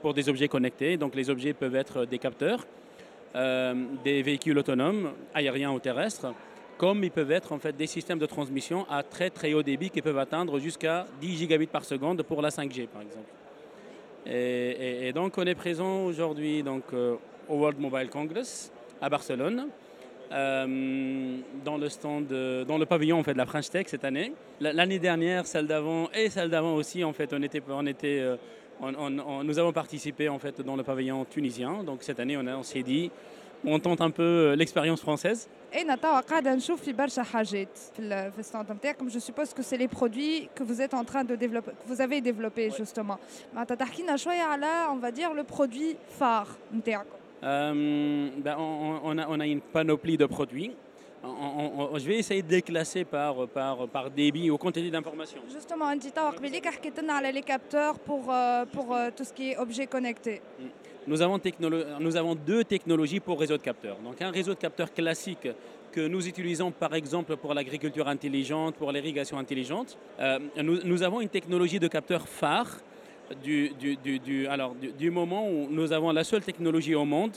pour 0.00 0.14
des 0.14 0.28
objets 0.28 0.48
connectés. 0.48 0.96
Donc 0.96 1.14
les 1.14 1.30
objets 1.30 1.52
peuvent 1.52 1.76
être 1.76 2.06
des 2.06 2.18
capteurs, 2.18 2.66
des 3.34 4.22
véhicules 4.22 4.58
autonomes, 4.58 5.12
aériens 5.32 5.70
ou 5.70 5.78
terrestres, 5.78 6.34
comme 6.76 7.04
ils 7.04 7.12
peuvent 7.12 7.30
être 7.30 7.52
en 7.52 7.58
fait 7.58 7.76
des 7.76 7.86
systèmes 7.86 8.18
de 8.18 8.26
transmission 8.26 8.84
à 8.90 9.04
très 9.04 9.30
très 9.30 9.54
haut 9.54 9.62
débit 9.62 9.90
qui 9.90 10.02
peuvent 10.02 10.18
atteindre 10.18 10.58
jusqu'à 10.58 11.06
10 11.20 11.36
gigabits 11.36 11.66
par 11.66 11.84
seconde 11.84 12.24
pour 12.24 12.42
la 12.42 12.48
5G 12.48 12.88
par 12.88 13.02
exemple. 13.02 13.30
Et, 14.26 15.12
donc 15.12 15.38
on 15.38 15.44
est 15.44 15.54
présent 15.54 16.04
aujourd'hui 16.04 16.64
au 17.48 17.56
World 17.56 17.78
Mobile 17.78 18.08
Congress 18.10 18.71
à 19.01 19.09
Barcelone. 19.09 19.59
euh, 20.31 21.37
dans 21.63 21.77
le 21.77 21.89
stand, 21.89 22.31
euh, 22.31 22.65
dans 22.65 22.77
le 22.77 22.85
pavillon 22.85 23.17
en 23.19 23.23
fait 23.23 23.33
de 23.33 23.37
la 23.37 23.45
French 23.45 23.69
Tech 23.69 23.85
cette 23.87 24.03
année. 24.11 24.33
La- 24.59 24.73
L'année 24.73 24.99
dernière, 24.99 25.45
celle 25.45 25.67
d'avant 25.67 26.09
et 26.13 26.29
celle 26.29 26.49
d'avant 26.49 26.75
aussi 26.75 26.99
en 27.03 27.13
fait, 27.13 27.29
on 27.37 27.41
était, 27.47 27.61
on 27.69 27.85
était, 27.85 28.19
euh, 28.19 28.35
on- 28.85 28.95
on- 29.05 29.19
on- 29.31 29.43
nous 29.43 29.57
avons 29.61 29.71
participé 29.71 30.27
en 30.35 30.39
fait 30.43 30.55
dans 30.61 30.75
le 30.75 30.83
pavillon 30.83 31.19
tunisien. 31.35 31.83
Donc 31.89 31.99
cette 32.07 32.19
année, 32.19 32.35
on, 32.41 32.45
a- 32.51 32.57
on 32.57 32.63
s'est 32.71 32.83
dit, 32.83 33.09
on 33.65 33.79
tente 33.79 34.01
un 34.01 34.11
peu 34.11 34.23
euh, 34.23 34.55
l'expérience 34.55 35.01
française. 35.01 35.47
انا 35.75 35.95
توا 35.95 36.19
قاعده 36.19 36.55
نشوف 36.55 36.81
في 36.81 36.93
برشا 36.93 37.23
حاجات 37.23 37.77
في 37.95 37.99
ال- 37.99 38.31
في 38.31 38.39
الستاند 38.39 38.71
نتاعكم 38.71 39.07
جو 39.07 39.19
سوبوز 39.19 39.53
كو 39.53 39.61
سي 39.61 39.77
لي 39.77 39.87
برودوي 39.87 40.49
كو 40.57 40.65
vous 40.65 40.77
êtes 40.81 40.93
en 40.93 41.03
train 41.11 41.23
de 41.23 41.35
développer 41.35 41.71
que 41.71 41.87
vous 41.93 42.01
avez 42.01 42.21
développé 42.21 42.69
justement 42.81 43.17
معناتها 43.53 43.75
تحكي 43.75 44.03
لنا 44.03 44.17
شويه 44.17 44.41
على 44.41 44.67
on 44.89 45.03
va 45.05 45.11
dire 45.11 45.33
le 45.41 45.43
produit 45.55 45.95
phare 46.21 46.47
نتاعكم 46.75 47.09
euh, 47.42 48.28
ben, 48.38 48.56
on, 48.58 49.40
a, 49.40 49.46
une 49.46 49.60
panoplie 49.60 50.16
de 50.16 50.26
produits. 50.26 50.72
Je 51.24 52.06
vais 52.06 52.18
essayer 52.18 52.42
de 52.42 52.50
les 52.50 52.62
classer 52.62 53.04
par, 53.04 53.34
débit 54.14 54.50
ou 54.50 54.58
quantité 54.58 54.90
d'informations. 54.90 55.40
Justement, 55.52 55.86
Andita 55.86 56.24
Wakbilik 56.24 56.64
a 56.66 57.32
les 57.32 57.42
capteurs 57.42 57.98
pour, 57.98 58.32
euh, 58.32 58.64
euh, 58.64 59.10
tout 59.16 59.24
ce 59.24 59.32
qui 59.32 59.50
est 59.50 59.58
objet 59.58 59.86
connecté. 59.86 60.40
Mm. 60.58 60.64
Nous 61.08 62.16
avons, 62.16 62.34
deux 62.36 62.62
technologies 62.62 63.18
pour 63.18 63.40
réseau 63.40 63.56
de 63.56 63.62
capteurs. 63.62 63.98
Donc 64.04 64.22
un 64.22 64.30
réseau 64.30 64.54
de 64.54 64.58
capteurs 64.58 64.92
classique 64.92 65.48
que 65.90 66.06
nous 66.06 66.28
utilisons 66.28 66.70
par 66.70 66.94
exemple 66.94 67.36
pour 67.36 67.54
l'agriculture 67.54 68.06
intelligente, 68.06 68.76
pour 68.76 68.92
l'irrigation 68.92 69.36
intelligente. 69.36 69.98
Nous, 70.56 71.02
avons 71.02 71.20
une 71.20 71.28
technologie 71.28 71.80
de 71.80 71.88
capteurs 71.88 72.28
phare 72.28 72.78
du, 73.42 73.70
du, 73.80 74.18
du, 74.18 74.46
alors, 74.46 74.74
du 74.74 75.10
moment 75.10 75.48
où 75.48 75.68
nous 75.70 75.92
avons 75.92 76.10
la 76.12 76.24
seule 76.24 76.42
technologie 76.42 76.94
au 76.94 77.04
monde 77.04 77.32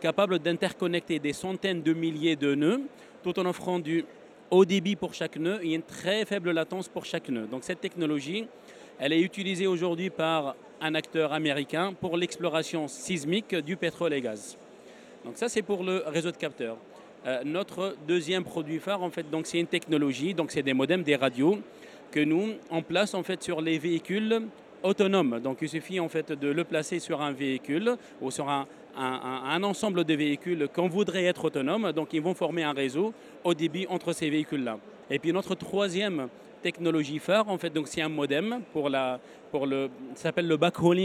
capable 0.00 0.38
d'interconnecter 0.38 1.18
des 1.18 1.32
centaines 1.32 1.82
de 1.82 1.92
milliers 1.92 2.36
de 2.36 2.54
nœuds 2.54 2.80
tout 3.22 3.38
en 3.38 3.46
offrant 3.46 3.78
du 3.78 4.04
haut 4.50 4.64
débit 4.64 4.96
pour 4.96 5.14
chaque 5.14 5.36
nœud 5.36 5.58
et 5.62 5.74
une 5.74 5.82
très 5.82 6.24
faible 6.24 6.50
latence 6.52 6.88
pour 6.88 7.04
chaque 7.04 7.28
nœud. 7.28 7.46
Donc 7.50 7.64
cette 7.64 7.80
technologie, 7.80 8.46
elle 8.98 9.12
est 9.12 9.20
utilisée 9.20 9.66
aujourd'hui 9.66 10.10
par 10.10 10.54
un 10.80 10.94
acteur 10.94 11.32
américain 11.32 11.94
pour 11.98 12.16
l'exploration 12.16 12.88
sismique 12.88 13.54
du 13.54 13.76
pétrole 13.76 14.12
et 14.12 14.20
gaz. 14.20 14.56
Donc 15.24 15.36
ça 15.36 15.48
c'est 15.48 15.62
pour 15.62 15.82
le 15.82 16.04
réseau 16.06 16.30
de 16.30 16.36
capteurs. 16.36 16.76
Euh, 17.26 17.42
notre 17.44 17.96
deuxième 18.06 18.44
produit 18.44 18.78
phare 18.78 19.02
en 19.02 19.10
fait 19.10 19.28
donc 19.28 19.46
c'est 19.46 19.58
une 19.58 19.66
technologie 19.66 20.34
donc 20.34 20.52
c'est 20.52 20.62
des 20.62 20.74
modems 20.74 21.02
des 21.02 21.16
radios 21.16 21.58
que 22.12 22.20
nous 22.20 22.52
on 22.70 22.82
place 22.82 23.14
en 23.14 23.24
fait 23.24 23.42
sur 23.42 23.60
les 23.60 23.78
véhicules 23.78 24.42
autonomes. 24.86 25.40
Donc 25.40 25.58
il 25.62 25.68
suffit 25.68 26.00
en 26.00 26.08
fait 26.08 26.32
de 26.32 26.48
le 26.48 26.64
placer 26.64 26.98
sur 26.98 27.20
un 27.20 27.32
véhicule 27.32 27.96
ou 28.20 28.30
sur 28.30 28.48
un, 28.48 28.66
ensemble 29.62 30.04
de 30.04 30.14
véhicules 30.14 30.68
qu'on 30.74 30.88
voudrait 30.88 31.24
être 31.24 31.44
autonome. 31.44 31.92
Donc 31.92 32.12
ils 32.12 32.22
vont 32.22 32.34
former 32.34 32.62
un 32.62 32.72
réseau 32.72 33.12
au 33.44 33.54
débit 33.54 33.86
entre 33.88 34.12
ces 34.12 34.30
véhicules-là. 34.30 34.78
Et 35.10 35.18
puis 35.18 35.32
notre 35.32 35.54
troisième 35.54 36.28
technologie 36.62 37.18
phare, 37.18 37.48
en 37.48 37.58
fait, 37.58 37.70
donc 37.70 37.86
c'est 37.86 38.02
un 38.02 38.08
modem 38.08 38.60
pour 38.72 38.88
la, 38.88 39.20
le, 39.52 39.88
s'appelle 40.14 40.48
le 40.48 40.56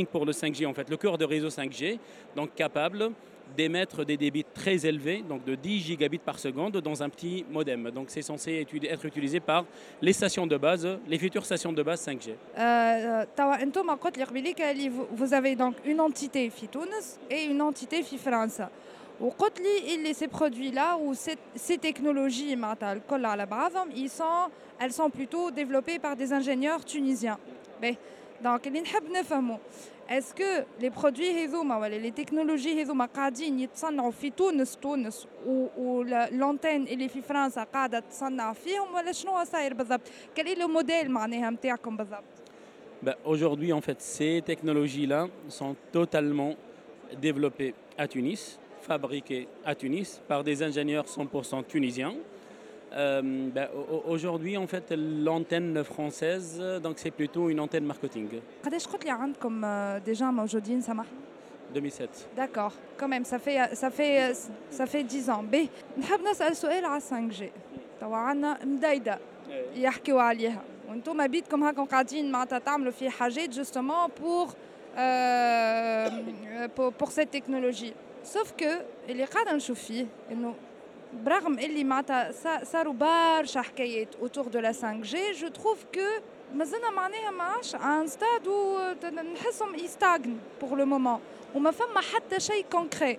pour 0.05 0.25
le 0.25 0.31
5G, 0.31 0.65
en 0.65 0.73
fait, 0.73 0.89
le 0.89 0.97
cœur 0.97 1.17
de 1.17 1.25
réseau 1.25 1.49
5G, 1.49 1.99
donc 2.35 2.55
capable 2.55 3.11
d'émettre 3.55 4.05
des 4.05 4.17
débits 4.17 4.45
très 4.53 4.85
élevés, 4.85 5.23
donc 5.27 5.43
de 5.45 5.55
10 5.55 5.79
gigabits 5.79 6.19
par 6.19 6.39
seconde, 6.39 6.77
dans 6.77 7.03
un 7.03 7.09
petit 7.09 7.45
modem. 7.49 7.91
Donc 7.91 8.07
c'est 8.09 8.21
censé 8.21 8.65
être 8.83 9.05
utilisé 9.05 9.39
par 9.39 9.65
les 10.01 10.13
stations 10.13 10.47
de 10.47 10.57
base, 10.57 10.87
les 11.07 11.17
futures 11.17 11.45
stations 11.45 11.73
de 11.73 11.83
base 11.83 12.05
5G. 12.07 12.31
Euh, 12.57 13.25
euh, 13.39 14.89
vous 15.11 15.33
avez 15.33 15.55
donc 15.55 15.75
une 15.85 16.01
entité 16.01 16.49
fi 16.49 16.67
Tunis 16.67 17.19
et 17.29 17.43
une 17.45 17.61
entité 17.61 18.03
fi 18.03 18.17
France. 18.17 18.61
Ces 20.13 20.27
produits-là 20.27 20.97
ou 20.97 21.13
ces 21.13 21.77
technologies, 21.77 22.55
hein, 22.61 22.75
elles 24.79 24.91
sont 24.91 25.09
plutôt 25.09 25.51
développées 25.51 25.99
par 25.99 26.15
des 26.15 26.33
ingénieurs 26.33 26.83
tunisiens. 26.83 27.37
Ben, 27.79 27.95
donc, 28.43 28.65
nous 28.65 28.81
est-ce 30.11 30.33
que 30.33 30.65
les 30.81 30.89
produits 30.89 31.31
les 31.89 32.11
technologies 32.11 32.75
ou 35.47 36.03
l'antenne 36.33 36.85
et 36.89 36.97
les 36.97 37.07
France 37.07 37.57
Quel 40.35 40.47
est 40.49 40.55
le 40.55 40.67
modèle 40.67 41.09
ben, 43.01 43.15
Aujourd'hui, 43.23 43.71
en 43.71 43.79
fait, 43.79 44.01
ces 44.01 44.43
technologies-là 44.45 45.29
sont 45.47 45.77
totalement 45.93 46.55
développées 47.21 47.73
à 47.97 48.05
Tunis, 48.05 48.59
fabriquées 48.81 49.47
à 49.63 49.75
Tunis 49.75 50.21
par 50.27 50.43
des 50.43 50.61
ingénieurs 50.61 51.05
100% 51.05 51.63
tunisiens. 51.65 52.15
Euh, 52.92 53.50
ben, 53.56 53.68
au- 53.78 53.88
au- 53.94 54.04
Aujourd'hui, 54.14 54.56
en 54.56 54.66
fait, 54.66 54.86
l'antenne 55.26 55.84
française, 55.84 56.62
donc 56.84 56.94
c'est 57.02 57.10
plutôt 57.20 57.48
une 57.50 57.60
antenne 57.60 57.84
marketing. 57.92 58.28
قداش 58.64 58.86
قلت 58.86 59.04
لي 59.04 59.10
عندكم 59.10 59.64
آه، 59.64 59.98
ديجا 59.98 60.26
موجودين 60.26 60.80
سامحني 60.80 61.10
2007. 61.74 62.08
داكور 62.36 62.72
كمان 63.00 63.24
ça 63.24 63.38
fait 63.38 63.74
ça 63.74 63.90
fait 63.90 64.34
ça 64.78 64.86
fait 64.86 65.02
10 65.02 65.30
ans 65.30 65.40
بي 65.50 65.68
نحب 65.98 66.20
نسال 66.30 66.56
سؤال 66.56 66.84
على 66.84 67.00
5G 67.00 67.42
توا 68.00 68.16
عندنا 68.16 68.64
مدايده 68.64 69.18
يحكيوا 69.74 70.22
عليها 70.22 70.62
وانتم 70.88 71.26
بيدكم 71.26 71.62
هاكم 71.64 71.84
قاعدين 71.84 72.32
معناتها 72.32 72.58
تعملوا 72.58 72.92
في 72.92 73.10
حاجات 73.10 73.48
جوستومون 73.48 74.08
بور 74.20 74.48
pour 76.76 76.92
pour 77.00 77.10
cette 77.10 77.30
technologie 77.30 77.92
sauf 78.24 78.48
que 78.62 78.70
اللي 79.08 79.24
قاعده 79.24 79.52
نشوف 79.52 79.80
فيه 79.84 80.06
انه 80.32 80.54
برغم 81.24 81.58
اللي 81.58 81.84
معناتها 81.84 82.32
صا- 82.32 82.64
صاروا 82.64 82.92
برشا 82.94 83.60
حكايات 83.62 84.08
autour 84.22 84.46
de 84.50 84.58
la 84.60 84.72
5G 84.72 85.14
je 85.40 85.46
trouve 85.58 85.96
que 85.96 86.22
مازلنا 86.54 86.90
معناها 86.90 87.30
ما 87.30 87.44
عادش 87.44 87.74
ان 87.74 88.06
ستاد 88.06 88.46
ونحسهم 88.48 89.74
يستاغن 89.74 90.36
pour 90.62 90.74
le 90.76 90.84
moment 90.84 91.20
وما 91.56 91.70
فما 91.70 92.00
حتى 92.00 92.40
شيء 92.40 92.64
concret 92.74 93.16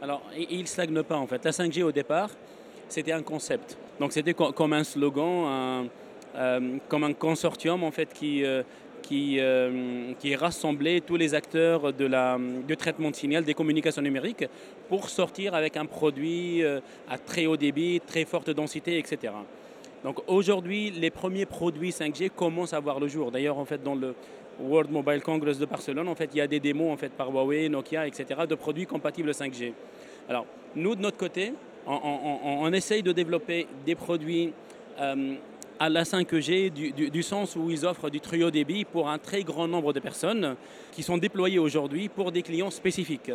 Alors, 0.00 0.22
il 0.36 0.60
ne 0.60 0.66
stagne 0.74 1.02
pas 1.02 1.16
en 1.16 1.26
fait. 1.26 1.40
La 1.44 1.50
5G 1.60 1.82
au 1.82 1.90
départ, 2.00 2.30
c'était 2.88 3.10
un 3.20 3.22
concept. 3.32 3.68
Donc 4.00 4.10
c'était 4.16 4.32
co- 4.40 4.52
comme 4.58 4.72
un 4.80 4.84
slogan, 4.92 5.34
un- 5.58 5.86
euh, 6.36 6.78
comme 6.90 7.02
un 7.10 7.14
consortium 7.26 7.78
en 7.82 7.90
fait 7.98 8.10
qui, 8.18 8.32
euh, 8.44 8.62
qui, 9.06 9.24
euh, 9.40 10.12
qui 10.20 10.30
rassemblait 10.44 11.00
tous 11.08 11.16
les 11.22 11.30
acteurs 11.40 11.82
de 12.00 12.06
la, 12.14 12.26
du 12.70 12.76
traitement 12.82 13.10
de 13.10 13.16
signal, 13.22 13.42
des 13.50 13.54
communications 13.60 14.02
numériques, 14.08 14.44
pour 14.93 15.09
sortir 15.09 15.55
avec 15.55 15.75
un 15.75 15.87
produit 15.87 16.61
euh, 16.61 16.79
à 17.09 17.17
très 17.17 17.47
haut 17.47 17.57
débit, 17.57 17.99
très 18.05 18.25
forte 18.25 18.51
densité, 18.51 18.99
etc. 18.99 19.33
Donc 20.03 20.19
aujourd'hui, 20.27 20.91
les 20.91 21.09
premiers 21.09 21.47
produits 21.47 21.89
5G 21.89 22.29
commencent 22.29 22.73
à 22.73 22.79
voir 22.79 22.99
le 22.99 23.07
jour. 23.07 23.31
D'ailleurs, 23.31 23.57
en 23.57 23.65
fait, 23.65 23.81
dans 23.81 23.95
le 23.95 24.13
World 24.59 24.91
Mobile 24.91 25.23
Congress 25.23 25.57
de 25.57 25.65
Barcelone, 25.65 26.07
en 26.07 26.13
fait, 26.13 26.29
il 26.35 26.37
y 26.37 26.41
a 26.41 26.45
des 26.45 26.59
démos 26.59 26.93
en 26.93 26.97
fait 26.97 27.11
par 27.11 27.31
Huawei, 27.31 27.69
Nokia, 27.69 28.05
etc. 28.05 28.41
de 28.47 28.53
produits 28.53 28.85
compatibles 28.85 29.31
5G. 29.31 29.73
Alors, 30.29 30.45
nous 30.75 30.95
de 30.95 31.01
notre 31.01 31.17
côté, 31.17 31.53
on, 31.87 32.71
essaye 32.71 33.01
de 33.01 33.13
développer 33.13 33.65
des 33.87 33.95
produits 33.95 34.53
euh, 34.99 35.33
à 35.79 35.89
la 35.89 36.03
5G 36.03 36.69
du, 36.69 37.23
sens 37.23 37.55
où 37.55 37.71
ils 37.71 37.83
offrent 37.83 38.11
du 38.11 38.21
haut 38.43 38.51
débit 38.51 38.85
pour 38.85 39.09
un 39.09 39.17
très 39.17 39.41
grand 39.41 39.67
nombre 39.67 39.91
de 39.91 39.99
personnes 39.99 40.55
qui 40.91 41.01
sont 41.01 41.17
déployées 41.17 41.57
aujourd'hui 41.57 42.09
pour 42.09 42.31
des 42.31 42.43
clients 42.43 42.69
spécifiques 42.69 43.31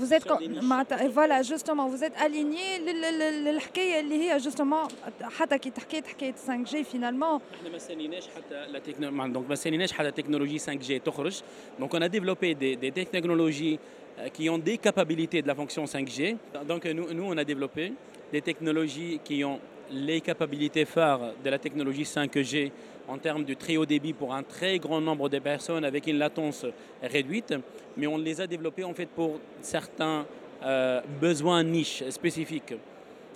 vous 0.00 0.12
êtes 0.14 0.24
com- 0.28 0.64
معناتها 0.64 1.08
voilà 1.08 1.42
justement 1.42 1.86
vous 1.88 2.02
êtes 2.04 2.16
aligné 2.26 2.78
لل- 2.78 3.00
لل- 3.18 3.44
للحكايه 3.44 4.00
اللي 4.00 4.14
هي 4.14 4.40
justement 4.40 4.92
حتى 5.22 5.58
كي 5.58 5.70
تحكيت 5.70 6.06
حكايه 6.06 6.32
5G 6.46 6.72
finalement 6.92 7.40
احنا 7.54 7.68
ما 7.70 7.76
استنيناش 7.76 8.28
حتى 8.28 8.66
لا 8.72 8.78
تكنو... 8.78 9.10
مع- 9.10 9.26
دونك 9.26 9.46
ما 9.48 9.52
استنيناش 9.54 9.92
حتى 9.92 10.10
تكنولوجي 10.10 10.58
5G 10.58 11.02
تخرج 11.04 11.40
دونك 11.78 11.96
on 11.96 12.00
a 12.00 12.08
développé 12.08 12.54
des, 12.54 12.76
des 12.76 13.04
technologies 13.16 13.78
euh, 14.18 14.28
qui 14.36 14.50
ont 14.50 14.58
des 14.58 14.78
capacités 14.78 15.42
de 15.42 15.48
la 15.48 15.54
fonction 15.54 15.84
5G 15.84 16.36
donc 16.70 16.84
nous, 16.86 17.06
nous 17.14 17.24
on 17.32 17.36
a 17.38 17.44
développé 17.44 17.92
des 18.32 18.42
technologies 18.50 19.14
qui 19.26 19.44
ont 19.44 19.58
les 19.91 20.21
capacités 20.21 20.85
phares 20.85 21.33
de 21.43 21.49
la 21.49 21.59
technologie 21.59 22.03
5G 22.03 22.71
en 23.07 23.17
termes 23.17 23.43
de 23.43 23.53
très 23.53 23.77
haut 23.77 23.85
débit 23.85 24.13
pour 24.13 24.33
un 24.33 24.43
très 24.43 24.79
grand 24.79 25.01
nombre 25.01 25.29
de 25.29 25.39
personnes 25.39 25.83
avec 25.83 26.07
une 26.07 26.17
latence 26.17 26.65
réduite, 27.01 27.53
mais 27.97 28.07
on 28.07 28.17
les 28.17 28.41
a 28.41 28.47
développées 28.47 28.83
en 28.83 28.93
fait 28.93 29.07
pour 29.07 29.39
certains 29.61 30.25
euh, 30.63 31.01
besoins 31.19 31.63
niches 31.63 32.03
spécifiques 32.09 32.73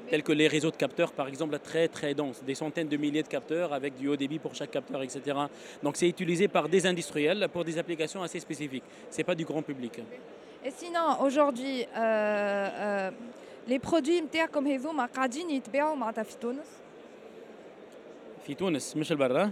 tels 0.09 0.23
que 0.23 0.31
les 0.31 0.47
réseaux 0.47 0.71
de 0.71 0.75
capteurs, 0.75 1.11
par 1.11 1.27
exemple, 1.27 1.57
très 1.59 1.87
très 1.87 2.13
denses, 2.13 2.43
des 2.43 2.55
centaines 2.55 2.87
de 2.87 2.97
milliers 2.97 3.23
de 3.23 3.27
capteurs 3.27 3.73
avec 3.73 3.97
du 3.97 4.07
haut 4.07 4.15
débit 4.15 4.39
pour 4.39 4.53
chaque 4.55 4.71
capteur, 4.71 5.01
etc. 5.01 5.37
Donc 5.83 5.97
c'est 5.97 6.07
utilisé 6.07 6.47
par 6.47 6.69
des 6.69 6.85
industriels 6.85 7.47
pour 7.51 7.65
des 7.65 7.77
applications 7.77 8.21
assez 8.21 8.39
spécifiques. 8.39 8.83
C'est 9.09 9.23
pas 9.23 9.35
du 9.35 9.45
grand 9.45 9.61
public. 9.61 9.99
et 10.63 10.71
sinon 10.71 11.21
aujourd'hui 11.21 11.85
euh, 11.97 12.67
euh, 12.79 13.11
les 13.68 13.78
produits 13.78 14.22
نتاعكم 14.22 14.66
هذوما 14.66 15.06
قاعدين 15.06 15.50
يتباعوا 15.50 15.96
معناتها 15.96 16.22
في 16.24 16.36
تونس 16.40 16.66
في 18.46 18.54
تونس 18.54 18.96
مش 18.96 19.12
البرة 19.12 19.50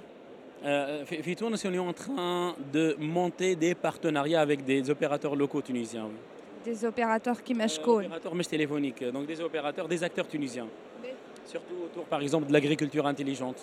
Euh, 0.64 1.04
في 1.04 1.22
في 1.22 1.34
تونس 1.34 1.66
on 1.66 1.70
est 1.70 1.78
en 1.78 1.92
train 1.92 2.54
de 2.74 2.96
monter 2.98 3.54
des 3.54 3.74
partenariats 3.76 4.40
avec 4.40 4.64
des 4.64 4.90
opérateurs 4.90 5.36
locaux 5.36 5.62
tunisiens. 5.62 6.06
oui. 6.08 6.70
des 6.70 6.84
opérateurs 6.84 7.36
Euh, 7.36 7.42
كيما 7.46 7.66
شكون 7.66 8.04
opérateurs 8.10 8.34
مش 8.34 8.46
téléphoniques, 8.46 9.04
donc 9.12 9.26
des 9.26 9.40
opérateurs, 9.40 9.88
des 9.88 10.02
acteurs 10.04 10.26
tunisiens. 10.28 10.66
Surtout 11.46 11.78
autour, 11.84 12.04
par 12.04 12.20
exemple, 12.20 12.46
de 12.48 12.52
l'agriculture 12.52 13.06
intelligente. 13.06 13.60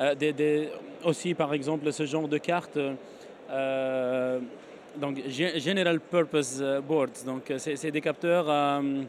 Euh, 0.00 0.14
des- 0.14 0.32
des- 0.32 0.68
aussi, 1.04 1.34
par 1.34 1.50
exemple, 1.58 1.92
ce 1.92 2.04
genre 2.12 2.26
de 2.34 2.38
cartes, 2.38 2.78
euh, 3.50 4.40
donc 5.02 5.14
Ge- 5.38 5.54
General 5.66 5.98
Purpose 6.14 6.52
euh, 6.62 6.80
Boards, 6.90 7.18
donc 7.30 7.42
euh, 7.50 7.58
c'est 7.64 7.76
c'est 7.80 7.90
des 7.96 8.00
capteurs 8.08 8.46
euh, 8.48 8.54
euh, 8.54 9.02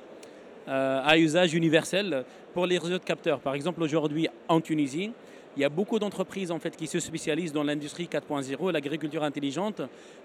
à 0.66 1.18
usage 1.18 1.54
universel 1.54 2.25
pour 2.52 2.66
les 2.66 2.78
réseaux 2.78 2.99
de 2.99 3.04
capteurs. 3.04 3.40
Par 3.40 3.54
exemple, 3.54 3.82
aujourd'hui, 3.82 4.28
en 4.49 4.61
Tunisie, 4.61 5.12
il 5.56 5.62
y 5.62 5.64
a 5.64 5.68
beaucoup 5.70 5.99
d'entreprises 5.99 6.50
en 6.50 6.58
fait 6.58 6.76
qui 6.76 6.87
se 6.87 7.00
spécialisent 7.00 7.52
dans 7.52 7.62
l'industrie 7.62 8.08
4.0, 8.12 8.73
l'agriculture 8.73 9.25
intelligente, 9.25 9.80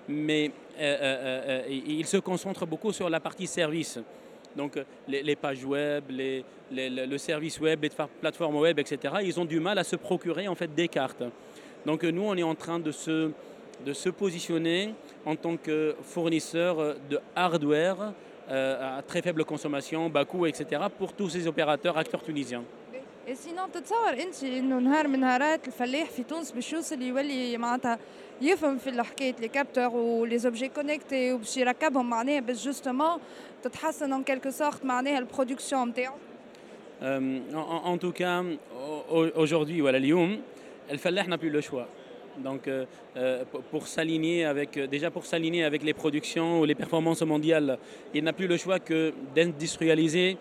mais 0.09 0.51
euh, 0.79 0.81
euh, 0.81 0.97
euh, 1.01 1.61
euh, 1.67 1.81
ils 1.87 2.05
se 2.05 2.17
concentrent 2.17 2.65
beaucoup 2.65 2.91
sur 2.91 3.09
la 3.09 3.19
partie 3.19 3.47
service. 3.47 3.99
Donc 4.55 4.77
euh, 4.77 4.83
les, 5.07 5.35
pages 5.35 5.63
web, 5.63 6.03
le 6.71 7.17
service 7.17 7.59
web, 7.59 7.83
les 7.83 7.89
plateformes 8.19 8.57
web, 8.57 8.79
etc. 8.79 9.15
Ils 9.23 9.39
ont 9.39 9.45
du 9.45 9.59
mal 9.59 9.77
à 9.77 9.83
se 9.83 9.95
procurer 9.95 10.47
en 10.47 10.55
fait 10.55 10.73
des 10.73 10.87
cartes. 10.87 11.23
Donc 11.85 12.03
euh, 12.03 12.11
nous, 12.11 12.23
on 12.23 12.35
est 12.35 12.43
en 12.43 12.55
train 12.55 12.79
de 12.79 12.91
se, 12.91 13.31
de 13.85 13.93
se 13.93 14.09
positionner 14.09 14.93
en 15.25 15.35
tant 15.35 15.57
que 15.57 15.95
fournisseur 16.01 16.95
de 17.09 17.19
hardware 17.35 18.13
euh, 18.50 18.98
à 18.98 19.02
très 19.10 19.22
faible 19.22 19.44
consommation, 19.44 20.00
bas 20.16 20.24
coût, 20.24 20.46
etc. 20.46 20.62
pour 20.98 21.10
tous 21.18 21.28
ces 21.34 21.46
opérateurs, 21.52 21.96
acteurs 21.98 22.22
tunisiens. 22.22 22.64
Et 23.28 23.34
sinon 23.34 23.68
تتصور 23.72 24.12
انت 24.22 24.44
انه 24.44 24.78
نهار 24.78 25.08
من 25.08 25.20
نهارات 25.20 25.66
الفلاح 25.68 26.10
في 26.10 26.22
تونس 26.22 26.52
باش 26.52 26.72
يوصل 26.72 27.02
يولي 27.02 27.58
معناتها 27.58 27.98
يفهم 28.42 28.78
في 28.78 29.02
حكايه 29.02 29.34
لي 29.40 29.48
كابتور 29.48 29.96
ولي 29.96 30.38
زوبجي 30.38 30.68
كونيكتي 30.68 31.32
وباش 31.32 31.56
يركبهم 31.56 32.10
معناها 32.10 32.40
باش 32.40 32.64
جوستومون 32.64 33.18
تتحسن 33.62 34.12
ان 34.12 34.22
كيلكو 34.22 34.50
سورت 34.50 34.84
معناها 34.84 35.18
البرودكسيون 35.18 35.88
نتاعو 35.88 36.14
Euh, 37.02 37.40
en, 37.54 37.92
en 37.92 37.98
tout 37.98 38.12
cas, 38.22 38.42
au- 39.16 39.32
aujourd'hui, 39.42 39.80
voilà, 39.82 39.96
اليوم 39.98 40.40
الفلاح 40.90 41.26
n'a 41.28 41.36
plus 41.38 41.50
le 41.50 41.60
choix. 41.60 41.86
Donc, 42.37 42.67
euh, 42.67 42.85
euh, 43.17 43.43
pour 43.69 43.87
s'aligner 43.87 44.45
avec, 44.45 44.77
euh, 44.77 44.87
déjà 44.87 45.11
pour 45.11 45.25
s'aligner 45.25 45.63
avec 45.63 45.83
les 45.83 45.93
productions 45.93 46.61
ou 46.61 46.65
les 46.65 46.75
performances 46.75 47.21
mondiales, 47.21 47.77
il 48.13 48.23
n'a 48.23 48.33
plus 48.33 48.47
le 48.47 48.57
choix 48.57 48.79
que 48.79 49.13
d'industrialiser 49.35 50.37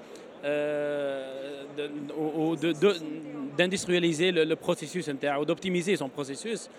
d'industrialiser 3.58 4.32
le, 4.32 4.44
le, 4.44 4.56
processus 4.56 5.06
interne, 5.08 5.44
d'optimiser 5.44 5.96
son 5.96 6.08
processus. 6.08 6.70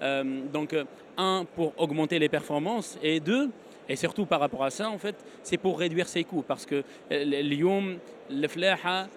Donc, 0.00 0.74
un, 1.18 1.44
pour 1.54 1.74
augmenter 1.76 2.18
les 2.18 2.30
performances, 2.30 2.98
et 3.02 3.20
deux, 3.20 3.50
et 3.88 3.96
surtout 3.96 4.24
par 4.24 4.40
rapport 4.40 4.64
à 4.64 4.70
ça, 4.70 4.88
en 4.88 4.96
fait, 4.96 5.16
c'est 5.42 5.58
pour 5.58 5.78
réduire 5.78 6.08
ses 6.08 6.24
coûts, 6.24 6.42
parce 6.46 6.64
que 6.64 6.82
l'IOM, 7.10 7.98
le 8.30 8.48
flaha, 8.48 9.08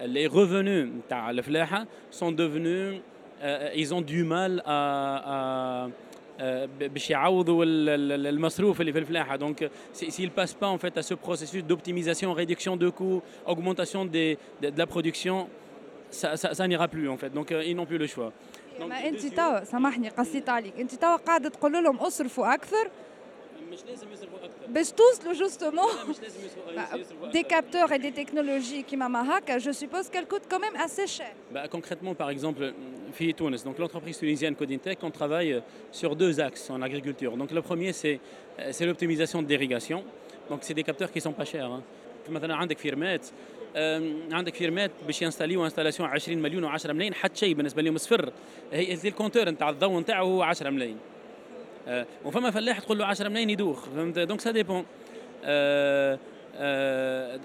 euh, 0.00 0.04
ال- 0.04 0.04
ال- 0.04 0.16
ال- 0.16 0.26
ال- 0.26 0.26
ال- 0.26 0.26
ال- 0.26 0.28
les 0.28 0.28
revenus 0.28 1.08
تاع 1.10 1.30
الفلاحة 1.30 1.86
sont 2.20 2.32
devenus 2.32 3.00
euh, 3.42 3.70
ils 3.74 3.94
ont 3.94 4.00
du 4.00 4.24
mal 4.24 4.62
à, 4.66 4.70
à 5.34 5.88
euh, 6.40 6.66
باش 6.80 7.10
يعوضوا 7.10 7.64
ال- 7.64 7.88
ال- 7.88 8.26
المصروف 8.26 8.80
اللي 8.80 8.92
في 8.92 8.98
الفلاحة 8.98 9.36
donc 9.38 9.64
si- 9.94 10.10
s'ils 10.10 10.30
passent 10.30 10.54
pas 10.62 10.66
en 10.66 10.78
fait 10.78 10.98
à 10.98 11.02
ce 11.02 11.14
processus 11.14 11.62
d'optimisation 11.64 12.32
réduction 12.32 12.76
de 12.76 12.88
coûts 12.90 13.22
augmentation 13.46 14.04
des, 14.04 14.38
de, 14.62 14.70
de 14.70 14.78
la 14.78 14.86
production 14.86 15.48
ça, 16.20 16.36
ça, 16.36 16.48
ça 16.58 16.64
n'ira 16.68 16.88
plus 16.88 17.08
en 17.08 17.16
fait 17.16 17.30
donc 17.38 17.52
euh, 17.52 17.64
ils 17.68 17.76
n'ont 17.76 17.86
plus 17.86 17.98
le 17.98 18.06
choix 18.06 18.32
Donc, 18.80 18.88
ما 18.88 19.08
انت 19.08 19.26
توا 19.26 19.64
سامحني 19.64 20.08
قصيت 20.08 20.48
عليك 20.48 20.80
انت 20.80 20.94
توا 20.94 21.16
قاعده 21.16 21.48
تقول 21.48 21.72
لهم 21.72 21.96
اصرفوا 21.96 22.54
اكثر 22.54 22.90
مش 23.72 23.78
لازم 23.88 24.06
يصرفوا 24.12 24.37
اكثر 24.68 24.68
باش 24.72 24.90
توصلوا 24.90 25.32
جوستومون 25.32 25.84
مش 26.08 26.20
لازم 26.20 26.40
يصرفوا 26.46 26.98
يصرفوا 26.98 27.30
des 27.32 27.44
capteurs 27.44 27.92
et 27.92 27.98
des 27.98 28.12
technologies 28.24 28.84
qui 28.92 28.96
ماما 28.96 29.38
هكا 29.38 29.58
je 29.58 29.72
suppose 29.72 30.08
qu'elles 30.10 30.26
coûtent 30.34 30.48
quand 30.50 30.60
même 30.60 30.76
assez 30.84 31.06
cher 31.06 31.32
Bah, 31.54 31.68
concrètement, 31.68 32.14
par 32.22 32.30
exemple, 32.34 32.62
FI 33.16 33.34
Tunis, 33.38 33.62
donc 33.64 33.76
l'entreprise 33.78 34.16
tunisienne 34.22 34.54
Codintech, 34.60 34.98
on 35.02 35.10
travaille 35.20 35.52
sur 36.00 36.10
deux 36.22 36.34
axes 36.48 36.66
en 36.76 36.80
agriculture. 36.88 37.32
Donc 37.40 37.50
le 37.58 37.62
premier, 37.68 37.90
c'est 38.00 38.16
euh, 38.20 38.72
c'est 38.76 38.86
l'optimisation 38.88 39.38
d'irrigation. 39.48 40.00
Donc 40.50 40.58
c'est 40.66 40.76
des 40.80 40.86
capteurs 40.90 41.10
qui 41.14 41.20
sont 41.26 41.36
pas 41.40 41.44
chers. 41.52 41.70
Hein. 41.76 41.82
مثلا 42.28 42.54
عندك 42.54 42.78
فيرمات 42.78 43.26
آم، 43.76 44.18
عندك 44.32 44.54
فيرمات 44.54 44.90
باش 45.06 45.22
ينستاليو 45.22 45.64
انستالاسيون 45.64 46.08
20 46.08 46.38
مليون 46.42 46.78
و10 46.78 46.86
ملايين 46.90 47.14
حتى 47.14 47.36
شيء 47.38 47.54
بالنسبه 47.54 47.82
لهم 47.82 47.98
صفر 47.98 48.32
هي 48.72 48.96
زي 48.96 49.08
الكونتور 49.08 49.48
نتاع 49.50 49.70
الضوء 49.70 50.00
نتاعو 50.00 50.26
هو 50.26 50.42
10 50.42 50.70
ملايين 50.70 50.96
آه، 50.96 51.17
وفما 52.24 52.50
فلاح 52.50 52.78
تقول 52.80 52.98
له 52.98 53.04
10 53.04 53.28
ملايين 53.28 53.50
يدوخ 53.50 53.84
فهمت 53.96 54.18
دونك 54.18 54.40
سا 54.40 54.50
ديبون 54.50 54.84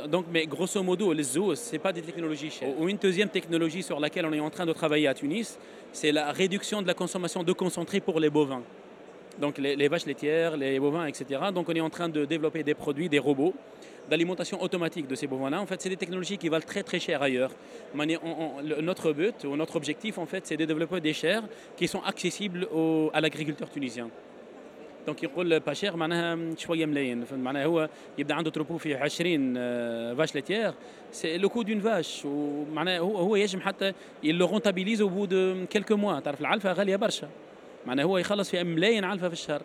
donc, 0.08 0.26
mais 0.32 0.46
grosso 0.48 0.84
modo, 0.84 1.14
les 1.14 1.24
zoos, 1.24 1.56
ce 1.56 1.72
n'est 1.72 1.80
pas 1.80 1.92
des 1.92 2.02
technologies 2.02 2.52
chères. 2.52 2.80
Ou 2.80 2.88
une 2.90 2.98
deuxième 2.98 3.30
technologie 3.30 3.84
sur 3.84 4.00
laquelle 4.00 4.26
on 4.26 4.34
est 4.34 4.40
en 4.40 4.50
train 4.50 4.66
de 4.66 4.74
travailler 4.74 5.08
à 5.08 5.14
Tunis, 5.14 5.58
c'est 5.92 6.12
la 6.12 6.32
réduction 6.32 6.82
de 6.82 6.88
la 6.88 6.94
consommation 6.94 7.44
de 7.44 7.52
concentré 7.54 8.00
pour 8.00 8.20
les 8.20 8.30
bovins. 8.30 8.62
Donc 9.40 9.58
les, 9.58 9.76
les 9.76 9.88
vaches 9.88 10.06
laitières, 10.06 10.58
les 10.58 10.80
bovins, 10.80 11.06
etc. 11.08 11.24
Donc 11.54 11.70
on 11.70 11.74
est 11.74 11.82
en 11.82 11.90
train 11.90 12.10
de 12.10 12.26
développer 12.26 12.62
des 12.64 12.74
produits, 12.74 13.10
des 13.10 13.20
robots 13.20 13.54
d'alimentation 14.10 14.62
automatique 14.62 15.08
de 15.08 15.16
ces 15.16 15.28
bovins-là. 15.28 15.62
En 15.62 15.66
fait, 15.66 15.80
c'est 15.82 15.90
des 15.90 15.98
technologies 15.98 16.38
qui 16.38 16.50
valent 16.50 16.66
très 16.66 16.84
très 16.84 17.00
cher 17.00 17.22
ailleurs. 17.22 17.52
Mais 17.96 18.18
on- 18.18 18.58
on- 18.58 18.62
le- 18.62 18.82
notre 18.82 19.12
but 19.14 19.44
ou 19.46 19.56
notre 19.56 19.76
objectif, 19.76 20.18
en 20.18 20.26
fait, 20.26 20.46
c'est 20.48 20.58
de 20.58 20.66
développer 20.66 21.00
des 21.00 21.14
chairs 21.14 21.44
qui 21.78 21.88
sont 21.88 22.02
accessibles 22.04 22.68
au- 22.74 23.10
à 23.14 23.22
l'agriculteur 23.22 23.70
tunisien. 23.70 24.10
دونك 25.07 25.23
يقول 25.23 25.61
با 25.61 25.73
شير 25.75 25.97
معناها 25.97 26.55
شوية 26.57 26.87
ملايين 26.87 27.25
معناها 27.33 27.65
هو 27.65 27.89
يبدا 28.19 28.35
عنده 28.35 28.51
تروبو 28.51 28.79
فيه 28.79 28.97
20 28.97 29.55
آه، 29.57 30.15
فاش 30.15 30.35
لاتيير 30.35 30.75
سي 31.13 31.39
لو 31.39 31.49
كو 31.49 31.63
دون 31.63 31.81
فاش 31.81 32.23
ومعناها 32.25 32.99
هو 32.99 33.17
هو 33.17 33.37
يجم 33.37 33.61
حتى 33.61 33.93
يلو 34.23 34.47
رونتابيليز 34.47 35.01
أو 35.01 35.09
بو 35.09 35.25
دو 35.25 35.67
كيلكو 35.71 35.97
موا 35.97 36.21
تعرف 36.21 36.41
العلفه 36.41 36.73
غاليه 36.73 36.97
برشا 36.97 37.29
معناها 37.87 38.05
هو 38.05 38.19
يخلص 38.19 38.51
في 38.51 38.65
ملايين 38.65 39.05
علفه 39.05 39.29
في 39.29 39.33
الشهر 39.35 39.63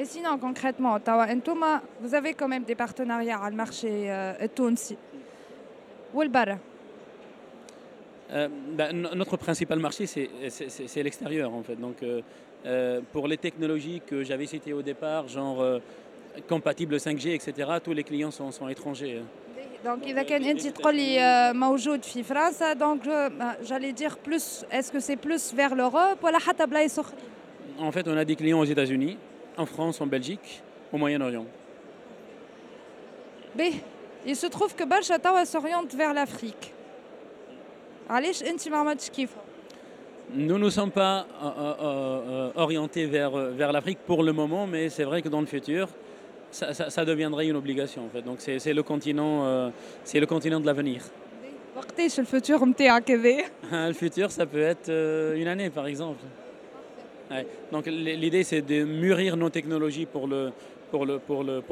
Et 0.00 0.04
sinon, 0.14 0.34
concrètement, 0.46 0.94
Tawa 1.08 1.26
Ntouma, 1.38 1.72
vous 2.02 2.14
avez 2.14 2.32
quand 2.40 2.46
même 2.54 2.62
des 2.64 2.76
partenariats 2.76 3.36
على 3.40 3.52
المارشي 3.52 3.88
euh, 3.88 4.42
التونسي 4.42 4.96
والبرا 6.14 6.58
Euh, 8.30 8.48
bah, 8.78 8.92
no- 8.92 9.14
notre 9.14 9.36
principal 9.46 9.78
marché, 9.78 10.04
c'est 10.06 11.02
l'extérieur, 11.06 11.48
en 11.54 11.62
fait. 11.62 11.76
Donc, 11.86 11.98
euh, 12.02 12.20
Euh, 12.66 13.00
pour 13.12 13.28
les 13.28 13.36
technologies 13.36 14.02
que 14.04 14.24
j'avais 14.24 14.46
citées 14.46 14.72
au 14.72 14.82
départ, 14.82 15.28
genre 15.28 15.60
euh, 15.60 15.78
compatible 16.48 16.96
5G, 16.96 17.34
etc., 17.34 17.70
tous 17.82 17.92
les 17.92 18.04
clients 18.04 18.30
sont, 18.30 18.68
étrangers. 18.68 19.20
Hein. 19.22 19.26
Donc, 19.84 20.00
il 20.02 20.14
y 20.14 20.18
a 20.18 20.24
euh, 21.20 21.54
France, 21.54 22.74
donc 22.74 23.06
euh, 23.06 23.28
j'allais 23.62 23.92
dire 23.92 24.18
plus, 24.18 24.64
est-ce 24.72 24.90
que 24.90 24.98
c'est 24.98 25.16
plus 25.16 25.54
vers 25.54 25.74
l'Europe 25.74 26.18
ou 26.22 26.26
la 26.26 26.38
En 27.78 27.92
fait, 27.92 28.06
on 28.08 28.16
a 28.16 28.24
des 28.24 28.34
clients 28.34 28.58
aux 28.58 28.64
États-Unis, 28.64 29.16
en 29.56 29.66
France, 29.66 30.00
en 30.00 30.06
Belgique, 30.06 30.62
au 30.92 30.98
Moyen-Orient. 30.98 31.46
B. 33.54 33.62
Il 34.26 34.34
se 34.34 34.46
trouve 34.46 34.74
que 34.74 34.82
Balchatawa 34.84 35.44
s'oriente 35.46 35.94
vers 35.94 36.12
l'Afrique. 36.12 36.74
Allez, 38.08 38.32
je 38.32 38.44
nous 40.34 40.58
ne 40.58 40.68
sommes 40.68 40.90
pas 40.90 41.26
euh, 41.42 41.46
euh, 41.46 41.74
euh, 41.80 42.50
orientés 42.56 43.06
vers, 43.06 43.72
l'Afrique 43.72 43.98
pour 44.06 44.22
le 44.22 44.32
moment, 44.32 44.66
mais 44.66 44.90
c'est 44.90 45.04
vrai 45.04 45.22
que 45.22 45.28
dans 45.28 45.40
le 45.40 45.46
futur, 45.46 45.88
ça, 46.50 46.72
ça, 46.74 47.04
deviendrait 47.04 47.46
une 47.46 47.56
obligation. 47.56 48.04
En 48.04 48.08
fait. 48.10 48.22
Donc 48.22 48.40
c'est 48.40 48.72
le, 48.72 48.82
continent, 48.82 49.70
le 50.14 50.26
continent 50.26 50.60
de 50.60 50.66
l'avenir. 50.66 51.02
le 52.18 52.26
futur, 52.26 52.60
Le 53.72 53.92
futur, 53.92 54.30
ça 54.30 54.44
peut 54.46 54.62
être 54.62 54.90
une 55.36 55.48
année, 55.48 55.70
par 55.70 55.86
exemple. 55.86 56.24
Donc 57.72 57.86
l'idée, 57.86 58.44
c'est 58.44 58.62
de 58.62 58.84
mûrir 58.84 59.36
nos 59.36 59.50
technologies 59.50 60.06
pour 60.06 60.26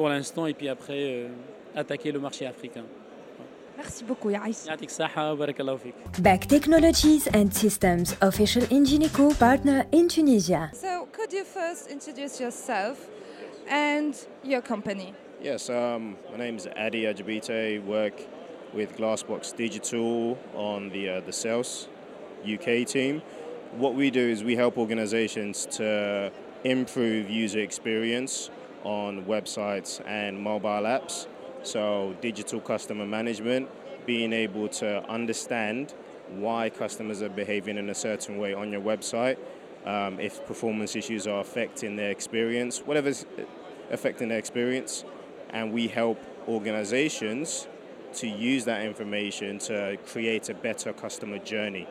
l'instant 0.09 0.45
et 0.47 0.53
puis 0.53 0.69
après 0.69 1.25
attaquer 1.75 2.11
le 2.11 2.19
marché 2.19 2.45
africain. 2.45 2.83
ميرسي 3.78 4.04
بوكو 4.04 4.30
يا 4.30 4.38
عيسى 4.38 4.68
يعطيك 4.68 4.88
الصحة 4.88 5.32
وبارك 5.32 5.60
الله 5.60 5.76
فيك. 5.76 5.94
Back 6.18 6.46
Technologies 6.46 7.26
and 7.26 7.54
Systems, 7.54 8.16
official 8.20 8.62
Ingenico 8.62 9.38
partner 9.38 9.86
in 9.92 10.08
Tunisia. 10.08 10.70
So 10.72 11.08
could 11.12 11.32
you 11.32 11.44
first 11.44 11.90
introduce 11.90 12.40
yourself 12.40 12.96
and 13.68 14.14
your 14.44 14.62
company 14.62 15.14
Yes, 15.42 15.68
um, 15.70 16.16
my 16.30 16.38
name 16.38 16.56
is 16.56 16.68
Adi 16.76 17.02
Ajabite. 17.02 17.84
Work 17.84 18.14
with 18.72 18.96
Glassbox 18.96 19.56
Digital 19.56 20.38
on 20.54 20.88
the 20.90 21.08
uh, 21.08 21.20
the 21.20 21.32
sales 21.32 21.88
UK 22.54 22.86
team. 22.86 23.22
What 23.72 23.96
we 23.96 24.12
do 24.12 24.20
is 24.20 24.44
we 24.44 24.54
help 24.54 24.78
organizations 24.78 25.66
to 25.78 26.30
improve 26.62 27.28
user 27.28 27.58
experience 27.58 28.50
on 28.84 29.24
websites 29.24 30.00
and 30.06 30.40
mobile 30.40 30.84
apps. 30.96 31.26
so 31.63 32.15
digital 32.21 32.59
customer 32.59 33.05
management, 33.05 33.69
being 34.05 34.33
able 34.33 34.69
to 34.69 35.07
understand 35.09 35.93
why 36.29 36.69
customers 36.69 37.21
are 37.21 37.29
behaving 37.29 37.77
in 37.77 37.89
a 37.89 37.95
certain 37.95 38.37
way 38.37 38.53
on 38.53 38.71
your 38.71 38.81
website, 38.81 39.37
um, 39.85 40.19
if 40.19 40.45
performance 40.45 40.95
issues 40.95 41.27
are 41.27 41.39
affecting 41.39 41.95
their 41.95 42.11
experience, 42.11 42.79
whatever's 42.79 43.25
affecting 43.91 44.27
their 44.29 44.39
experience, 44.39 45.05
and 45.49 45.71
we 45.71 45.87
help 45.87 46.19
organizations 46.47 47.67
to 48.13 48.27
use 48.27 48.65
that 48.65 48.83
information 48.83 49.59
to 49.59 49.97
create 50.07 50.49
a 50.49 50.53
better 50.53 50.91
customer 50.93 51.37
journey. 51.37 51.87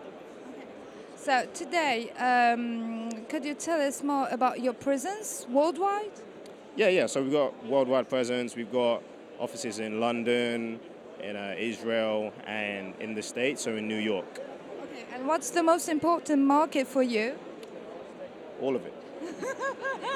So 1.16 1.46
today, 1.54 2.10
um, 2.12 3.10
could 3.28 3.44
you 3.44 3.54
tell 3.54 3.80
us 3.80 4.02
more 4.02 4.28
about 4.30 4.60
your 4.60 4.74
presence 4.74 5.46
worldwide? 5.50 6.12
Yeah, 6.76 6.88
yeah. 6.88 7.06
So 7.06 7.22
we've 7.22 7.32
got 7.32 7.66
worldwide 7.66 8.08
presence. 8.08 8.54
We've 8.54 8.70
got 8.70 9.02
offices 9.38 9.78
in 9.78 10.00
London, 10.00 10.80
in 11.22 11.36
uh, 11.36 11.54
Israel, 11.58 12.32
and 12.46 12.94
in 13.00 13.14
the 13.14 13.22
States, 13.22 13.62
so 13.62 13.76
in 13.76 13.88
New 13.88 13.98
York. 13.98 14.26
Okay. 14.82 15.04
And 15.14 15.26
what's 15.26 15.50
the 15.50 15.62
most 15.62 15.88
important 15.88 16.42
market 16.42 16.86
for 16.86 17.02
you? 17.02 17.34
All 18.60 18.76
of 18.76 18.84
it. 18.86 18.94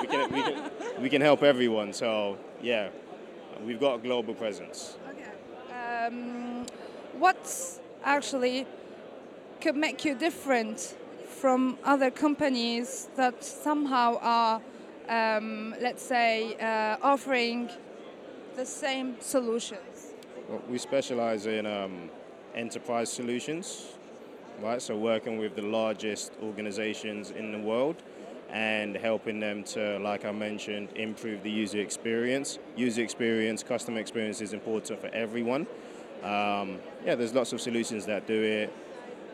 we, 0.00 0.06
can, 0.06 0.32
we, 0.32 0.42
can, 0.42 0.70
we 1.02 1.08
can 1.08 1.22
help 1.22 1.42
everyone. 1.42 1.92
So, 1.92 2.38
yeah, 2.62 2.88
we've 3.64 3.80
got 3.80 3.96
a 3.96 3.98
global 3.98 4.34
presence. 4.34 4.96
Um, 5.72 6.66
what 7.18 7.80
actually 8.04 8.66
could 9.60 9.76
make 9.76 10.04
you 10.04 10.14
different 10.14 10.96
from 11.26 11.78
other 11.84 12.10
companies 12.10 13.08
that 13.16 13.42
somehow 13.44 14.18
are, 14.20 14.60
um, 15.08 15.74
let's 15.80 16.02
say, 16.02 16.54
uh, 16.60 16.96
offering 17.02 17.70
the 18.60 18.66
same 18.66 19.18
solutions? 19.20 20.12
Well, 20.46 20.60
we 20.68 20.76
specialize 20.76 21.46
in 21.46 21.64
um, 21.64 22.10
enterprise 22.54 23.10
solutions, 23.10 23.94
right? 24.60 24.82
So 24.82 24.98
working 24.98 25.38
with 25.38 25.56
the 25.56 25.62
largest 25.62 26.32
organizations 26.42 27.30
in 27.30 27.52
the 27.52 27.58
world 27.58 27.96
and 28.50 28.96
helping 28.96 29.40
them 29.40 29.64
to, 29.64 29.98
like 30.00 30.26
I 30.26 30.32
mentioned, 30.32 30.90
improve 30.94 31.42
the 31.42 31.50
user 31.50 31.78
experience. 31.78 32.58
User 32.76 33.02
experience, 33.02 33.62
customer 33.62 33.98
experience 33.98 34.42
is 34.42 34.52
important 34.52 35.00
for 35.00 35.06
everyone. 35.06 35.66
Um, 36.22 36.80
yeah, 37.06 37.14
there's 37.14 37.32
lots 37.32 37.54
of 37.54 37.62
solutions 37.62 38.04
that 38.06 38.26
do 38.26 38.42
it, 38.42 38.70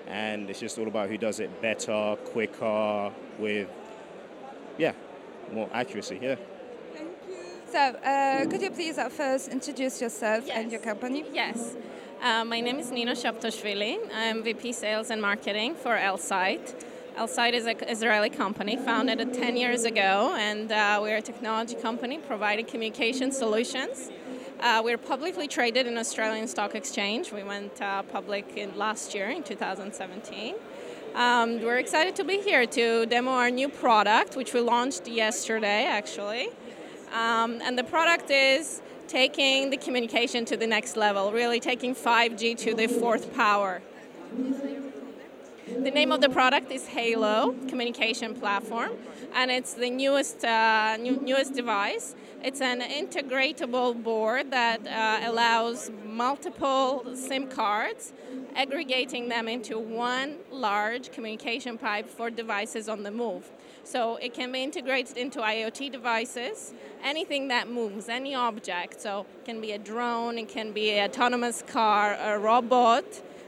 and 0.07 0.49
it's 0.49 0.61
just 0.61 0.79
all 0.79 0.87
about 0.87 1.09
who 1.09 1.19
does 1.19 1.41
it 1.41 1.51
better, 1.61 2.17
quicker, 2.27 3.11
with, 3.41 3.69
yeah, 4.79 4.93
more 5.53 5.69
accuracy. 5.73 6.21
Yeah. 6.23 6.37
So, 7.69 7.79
uh, 7.81 8.47
could 8.47 8.63
you 8.63 8.71
please 8.71 8.97
at 8.97 9.11
first 9.11 9.49
introduce 9.49 10.01
yourself 10.01 10.49
and 10.53 10.71
your 10.71 10.81
company? 10.81 11.25
Yes. 11.33 11.75
Uh, 12.23 12.45
my 12.45 12.61
name 12.61 12.79
is 12.79 12.93
Nina 12.93 13.11
Shaptoshvili. 13.11 13.99
I'm 14.15 14.45
VP 14.45 14.71
Sales 14.71 15.11
and 15.11 15.21
Marketing 15.21 15.75
for 15.75 15.97
Elsight. 15.97 16.75
Elsight 17.17 17.55
is 17.55 17.67
an 17.67 17.77
Israeli 17.89 18.31
company 18.31 18.77
founded 18.77 19.35
10 19.35 19.57
years 19.57 19.85
ago, 19.85 20.37
and 20.39 20.71
uh, 20.71 21.01
we're 21.03 21.17
a 21.17 21.23
technology 21.23 21.75
company 21.75 22.19
providing 22.19 22.67
communication 22.67 23.33
solutions. 23.33 24.11
Uh, 24.61 24.81
we're 24.85 24.97
publicly 24.97 25.49
traded 25.49 25.89
in 25.89 25.99
Australian 25.99 26.47
Stock 26.47 26.77
Exchange. 26.77 27.33
We 27.33 27.43
went 27.43 27.83
uh, 27.83 28.05
public 28.05 28.57
in 28.57 28.79
last 28.79 29.13
year 29.13 29.29
in 29.29 29.43
2017. 29.43 30.55
Um, 31.17 31.61
we're 31.61 31.79
excited 31.79 32.15
to 32.17 32.25
be 32.25 32.41
here 32.41 32.65
to 32.65 33.07
demo 33.07 33.33
our 33.33 33.51
new 33.51 33.69
product, 33.69 34.37
which 34.37 34.55
we 34.55 34.61
launched 34.61 35.09
yesterday, 35.09 35.85
actually. 35.85 36.51
Um, 37.13 37.61
and 37.63 37.79
the 37.79 37.85
product 37.85 38.31
is 38.31 38.83
taking 39.09 39.71
the 39.71 39.77
communication 39.77 40.45
to 40.47 40.57
the 40.57 40.67
next 40.67 40.97
level, 40.97 41.33
really 41.33 41.61
taking 41.61 41.95
5G 41.95 42.59
to 42.59 42.75
the 42.75 42.87
fourth 42.87 43.35
power. 43.35 43.81
The 45.67 45.91
name 45.91 46.13
of 46.13 46.21
the 46.21 46.29
product 46.29 46.71
is 46.71 46.87
Halo 46.87 47.53
Communication 47.67 48.37
Platform, 48.37 48.93
and 49.35 49.51
it's 49.51 49.75
the 49.75 49.91
newest 49.91 50.45
uh, 50.45 50.97
new, 50.97 51.21
newest 51.21 51.55
device. 51.55 52.15
It's 52.41 52.61
an 52.61 52.83
integratable 52.83 54.01
board 54.01 54.53
that 54.53 54.87
uh, 54.87 55.29
allows 55.29 55.91
multiple 56.05 57.05
SIM 57.17 57.49
cards, 57.49 58.13
aggregating 58.55 59.29
them 59.29 59.49
into 59.49 59.77
one 59.77 60.37
large 60.53 61.11
communication 61.11 61.79
pipe 61.79 62.09
for 62.09 62.31
devices 62.31 62.89
on 62.89 63.03
the 63.03 63.11
move. 63.11 63.51
So 63.83 64.17
it 64.17 64.35
can 64.35 64.53
be 64.53 64.63
integrated 64.63 65.17
into 65.17 65.41
IoT 65.41 65.91
devices, 65.91 66.75
anything 67.03 67.49
that 67.49 67.69
moves, 67.69 68.09
any 68.09 68.37
object. 68.37 69.01
So 69.01 69.27
it 69.41 69.45
can 69.45 69.61
be 69.61 69.73
a 69.73 69.79
drone, 69.79 70.39
it 70.39 70.49
can 70.49 70.71
be 70.71 70.93
an 70.93 71.11
autonomous 71.11 71.63
car, 71.67 72.15
a 72.15 72.39
robot, 72.39 73.05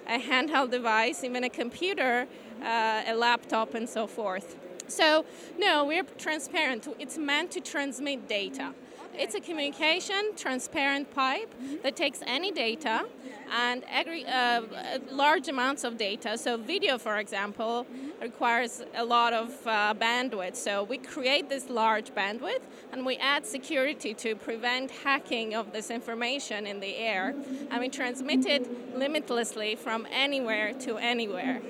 a 0.08 0.18
handheld 0.18 0.70
device, 0.70 1.22
even 1.24 1.44
a 1.44 1.50
computer, 1.50 2.26
uh, 2.62 3.02
a 3.06 3.14
laptop, 3.14 3.74
and 3.74 3.88
so 3.88 4.06
forth. 4.06 4.56
So, 4.88 5.24
no, 5.58 5.84
we're 5.84 6.04
transparent. 6.16 6.88
It's 6.98 7.18
meant 7.18 7.50
to 7.52 7.60
transmit 7.60 8.26
data. 8.26 8.74
It's 9.14 9.34
a 9.34 9.40
communication 9.40 10.32
transparent 10.36 11.12
pipe 11.14 11.52
that 11.82 11.96
takes 11.96 12.20
any 12.26 12.52
data 12.52 13.06
and 13.52 13.84
agri- 13.88 14.24
uh, 14.24 14.62
large 15.10 15.48
amounts 15.48 15.84
of 15.84 15.98
data. 15.98 16.38
So, 16.38 16.56
video, 16.56 16.98
for 16.98 17.18
example, 17.18 17.86
requires 18.20 18.82
a 18.94 19.04
lot 19.04 19.32
of 19.32 19.50
uh, 19.66 19.94
bandwidth. 19.94 20.56
So, 20.56 20.82
we 20.82 20.98
create 20.98 21.48
this 21.48 21.68
large 21.68 22.14
bandwidth 22.14 22.62
and 22.92 23.04
we 23.06 23.16
add 23.16 23.46
security 23.46 24.14
to 24.14 24.34
prevent 24.36 24.90
hacking 24.90 25.54
of 25.54 25.72
this 25.72 25.90
information 25.90 26.66
in 26.66 26.80
the 26.80 26.96
air. 26.96 27.34
And 27.70 27.80
we 27.80 27.88
transmit 27.88 28.46
it 28.46 28.96
limitlessly 28.96 29.76
from 29.76 30.06
anywhere 30.10 30.72
to 30.80 30.96
anywhere, 30.98 31.60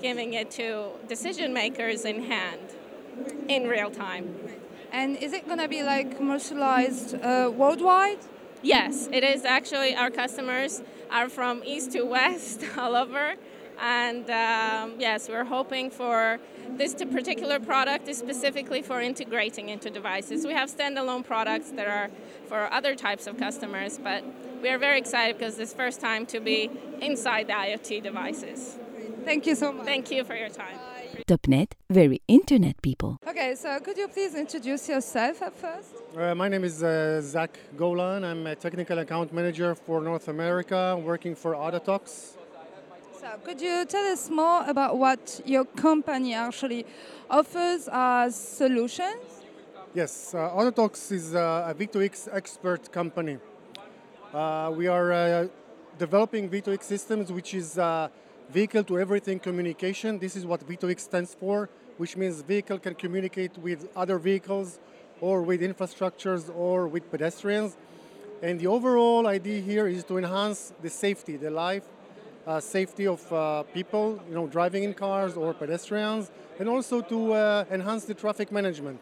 giving 0.00 0.34
it 0.34 0.50
to 0.52 0.90
decision 1.08 1.52
makers 1.52 2.04
in 2.04 2.22
hand 2.24 2.60
in 3.48 3.66
real 3.66 3.90
time. 3.90 4.34
And 4.92 5.16
is 5.16 5.32
it 5.32 5.46
going 5.46 5.58
to 5.58 5.68
be 5.68 5.82
like 5.82 6.16
commercialized 6.16 7.14
uh, 7.14 7.50
worldwide? 7.54 8.18
Yes, 8.62 9.08
it 9.12 9.22
is 9.22 9.44
actually. 9.44 9.94
Our 9.94 10.10
customers 10.10 10.82
are 11.10 11.28
from 11.28 11.62
east 11.64 11.92
to 11.92 12.02
west, 12.02 12.64
all 12.76 12.96
over. 12.96 13.34
And 13.80 14.28
um, 14.30 14.94
yes, 14.98 15.28
we're 15.28 15.44
hoping 15.44 15.90
for 15.90 16.38
this 16.76 16.94
particular 16.94 17.60
product 17.60 18.08
is 18.08 18.18
specifically 18.18 18.82
for 18.82 19.00
integrating 19.00 19.68
into 19.68 19.90
devices. 19.90 20.46
We 20.46 20.52
have 20.52 20.70
standalone 20.70 21.24
products 21.24 21.70
that 21.72 21.86
are 21.86 22.10
for 22.46 22.72
other 22.72 22.94
types 22.94 23.26
of 23.26 23.38
customers, 23.38 23.98
but 23.98 24.24
we 24.62 24.68
are 24.68 24.78
very 24.78 24.98
excited 24.98 25.38
because 25.38 25.58
it's 25.58 25.72
first 25.72 26.00
time 26.00 26.26
to 26.26 26.40
be 26.40 26.70
inside 27.00 27.46
the 27.46 27.52
IoT 27.52 28.02
devices. 28.02 28.78
Thank 29.24 29.46
you 29.46 29.54
so 29.54 29.72
much. 29.72 29.86
Thank 29.86 30.10
you 30.10 30.24
for 30.24 30.34
your 30.34 30.48
time. 30.48 30.78
Topnet, 31.26 31.72
very 31.90 32.22
internet 32.26 32.80
people. 32.80 33.18
Okay, 33.26 33.54
so 33.54 33.78
could 33.80 33.98
you 33.98 34.08
please 34.08 34.34
introduce 34.34 34.88
yourself 34.88 35.42
at 35.42 35.54
first? 35.54 35.94
Uh, 36.16 36.34
my 36.34 36.48
name 36.48 36.64
is 36.64 36.82
uh, 36.82 37.20
Zach 37.20 37.58
Golan. 37.76 38.24
I'm 38.24 38.46
a 38.46 38.56
technical 38.56 38.98
account 38.98 39.32
manager 39.32 39.74
for 39.74 40.00
North 40.00 40.28
America, 40.28 40.96
working 40.96 41.34
for 41.34 41.52
Autotox. 41.52 42.37
Could 43.44 43.60
you 43.60 43.84
tell 43.84 44.06
us 44.10 44.30
more 44.30 44.64
about 44.66 44.96
what 44.96 45.42
your 45.44 45.64
company 45.64 46.32
actually 46.32 46.86
offers 47.28 47.86
as 47.92 48.34
solutions? 48.34 49.44
Yes, 49.94 50.34
uh, 50.34 50.50
Autotox 50.50 51.12
is 51.12 51.34
uh, 51.34 51.66
a 51.68 51.74
V2X 51.74 52.28
expert 52.32 52.90
company. 52.90 53.38
Uh, 54.32 54.72
we 54.74 54.86
are 54.86 55.12
uh, 55.12 55.48
developing 55.98 56.48
V2X 56.48 56.84
systems, 56.84 57.30
which 57.30 57.52
is 57.52 57.78
vehicle 58.50 58.84
to 58.84 58.98
everything 58.98 59.38
communication. 59.38 60.18
This 60.18 60.34
is 60.34 60.46
what 60.46 60.66
V2X 60.66 61.00
stands 61.00 61.34
for, 61.34 61.68
which 61.98 62.16
means 62.16 62.40
vehicle 62.40 62.78
can 62.78 62.94
communicate 62.94 63.58
with 63.58 63.88
other 63.94 64.18
vehicles 64.18 64.78
or 65.20 65.42
with 65.42 65.60
infrastructures 65.60 66.50
or 66.56 66.88
with 66.88 67.10
pedestrians. 67.10 67.76
And 68.42 68.58
the 68.58 68.68
overall 68.68 69.26
idea 69.26 69.60
here 69.60 69.86
is 69.86 70.04
to 70.04 70.16
enhance 70.16 70.72
the 70.80 70.88
safety, 70.88 71.36
the 71.36 71.50
life 71.50 71.84
uh, 72.48 72.58
safety 72.58 73.06
of 73.06 73.20
uh, 73.30 73.62
people, 73.74 74.20
you 74.28 74.34
know, 74.34 74.46
driving 74.46 74.82
in 74.82 74.94
cars 74.94 75.36
or 75.36 75.52
pedestrians, 75.52 76.30
and 76.58 76.68
also 76.68 77.02
to 77.02 77.34
uh, 77.34 77.64
enhance 77.70 78.06
the 78.06 78.14
traffic 78.14 78.50
management. 78.50 79.00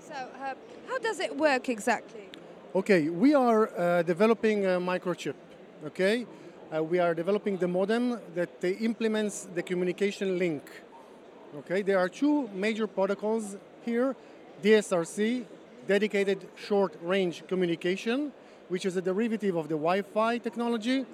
So, 0.00 0.14
uh, 0.14 0.54
how 0.88 0.98
does 0.98 1.20
it 1.20 1.36
work 1.36 1.68
exactly? 1.68 2.28
Okay, 2.74 3.08
we 3.08 3.32
are 3.34 3.70
uh, 3.78 4.02
developing 4.02 4.66
a 4.66 4.80
microchip. 4.80 5.34
Okay, 5.86 6.26
uh, 6.74 6.82
we 6.82 6.98
are 6.98 7.14
developing 7.14 7.56
the 7.56 7.68
modem 7.68 8.18
that 8.34 8.50
implements 8.62 9.48
the 9.54 9.62
communication 9.62 10.36
link. 10.36 10.62
Okay, 11.58 11.82
there 11.82 11.98
are 11.98 12.08
two 12.08 12.48
major 12.54 12.88
protocols 12.88 13.56
here: 13.84 14.16
DSRC, 14.62 15.44
dedicated 15.86 16.48
short-range 16.56 17.44
communication, 17.46 18.32
which 18.68 18.84
is 18.84 18.96
a 18.96 19.02
derivative 19.02 19.56
of 19.56 19.68
the 19.68 19.76
Wi-Fi 19.76 20.38
technology, 20.38 21.06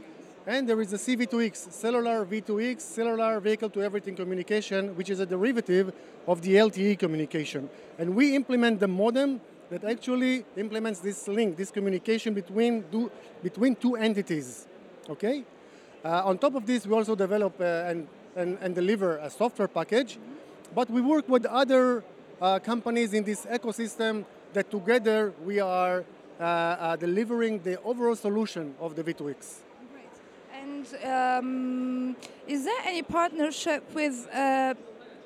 and 0.46 0.68
there 0.68 0.80
is 0.80 0.92
a 0.92 0.96
CV2X, 0.96 1.72
cellular 1.72 2.24
V2X, 2.24 2.80
cellular 2.80 3.40
vehicle 3.40 3.68
to 3.70 3.82
everything 3.82 4.14
communication, 4.14 4.94
which 4.94 5.10
is 5.10 5.18
a 5.18 5.26
derivative 5.26 5.92
of 6.28 6.40
the 6.40 6.54
LTE 6.54 6.98
communication. 7.00 7.68
And 7.98 8.14
we 8.14 8.36
implement 8.36 8.78
the 8.78 8.86
modem 8.86 9.40
that 9.70 9.82
actually 9.82 10.44
implements 10.56 11.00
this 11.00 11.26
link, 11.26 11.56
this 11.56 11.72
communication 11.72 12.32
between 12.32 12.84
two, 12.92 13.10
between 13.42 13.74
two 13.74 13.96
entities. 13.96 14.68
Okay? 15.10 15.44
Uh, 16.04 16.22
on 16.24 16.38
top 16.38 16.54
of 16.54 16.64
this, 16.64 16.86
we 16.86 16.94
also 16.94 17.16
develop 17.16 17.60
uh, 17.60 17.64
and, 17.64 18.06
and, 18.36 18.56
and 18.60 18.72
deliver 18.72 19.16
a 19.16 19.28
software 19.28 19.66
package, 19.66 20.16
but 20.76 20.88
we 20.88 21.00
work 21.00 21.28
with 21.28 21.44
other 21.46 22.04
uh, 22.40 22.60
companies 22.60 23.14
in 23.14 23.24
this 23.24 23.46
ecosystem 23.46 24.24
that 24.52 24.70
together 24.70 25.32
we 25.44 25.58
are 25.58 26.04
uh, 26.38 26.42
uh, 26.42 26.96
delivering 26.96 27.58
the 27.64 27.80
overall 27.82 28.14
solution 28.14 28.76
of 28.78 28.94
the 28.94 29.02
V2X. 29.02 29.65
And 30.76 31.04
um, 31.04 32.16
is 32.46 32.64
there 32.64 32.82
any 32.84 33.02
partnership 33.02 33.82
with, 33.94 34.28
uh, 34.34 34.74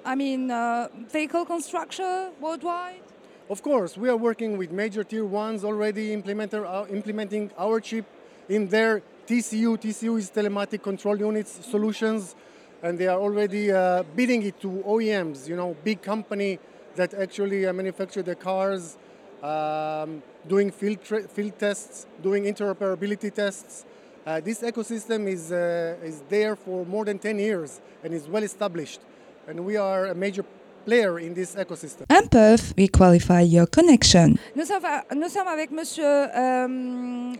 I 0.04 0.14
mean, 0.14 0.50
uh, 0.50 0.88
vehicle 1.10 1.44
construction 1.44 2.30
worldwide? 2.40 3.02
Of 3.48 3.60
course, 3.62 3.96
we 3.96 4.08
are 4.08 4.16
working 4.16 4.56
with 4.56 4.70
major 4.70 5.02
tier 5.02 5.24
ones 5.24 5.64
already 5.64 6.14
uh, 6.14 6.86
implementing 6.86 7.50
our 7.58 7.80
chip 7.80 8.04
in 8.48 8.68
their 8.68 9.02
TCU. 9.26 9.76
TCU 9.76 10.18
is 10.18 10.30
telematic 10.30 10.82
control 10.84 11.18
units 11.18 11.66
solutions, 11.66 12.36
and 12.82 12.96
they 12.96 13.08
are 13.08 13.18
already 13.18 13.72
uh, 13.72 14.04
bidding 14.14 14.42
it 14.44 14.60
to 14.60 14.68
OEMs, 14.86 15.48
you 15.48 15.56
know, 15.56 15.76
big 15.82 16.00
company 16.00 16.60
that 16.94 17.12
actually 17.14 17.66
uh, 17.66 17.72
manufacture 17.72 18.22
the 18.22 18.36
cars, 18.36 18.96
um, 19.42 20.22
doing 20.46 20.70
field, 20.70 21.00
field 21.02 21.58
tests, 21.58 22.06
doing 22.22 22.44
interoperability 22.44 23.34
tests. 23.34 23.84
Uh, 24.30 24.38
this 24.38 24.62
ecosystem 24.62 25.26
is, 25.26 25.50
uh, 25.50 25.96
is 26.04 26.22
there 26.28 26.54
for 26.54 26.86
more 26.86 27.04
than 27.04 27.18
10 27.18 27.36
years 27.40 27.80
and 28.04 28.14
is 28.14 28.28
well 28.28 28.44
established. 28.44 29.00
And 29.48 29.66
we 29.66 29.76
are 29.76 30.06
a 30.06 30.14
major 30.14 30.44
player 30.84 31.18
in 31.18 31.34
this 31.34 31.56
ecosystem. 31.56 32.04
And 32.08 32.30
Imperf, 32.30 32.72
we 32.76 32.86
qualify 32.86 33.40
your 33.40 33.66
connection. 33.66 34.38
Nous 34.54 34.66
sommes, 34.66 34.84
nous 35.16 35.28
sommes 35.28 35.48
avec 35.48 35.72
Monsieur 35.72 36.28
euh, 36.32 37.34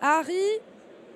Harry 0.00 0.60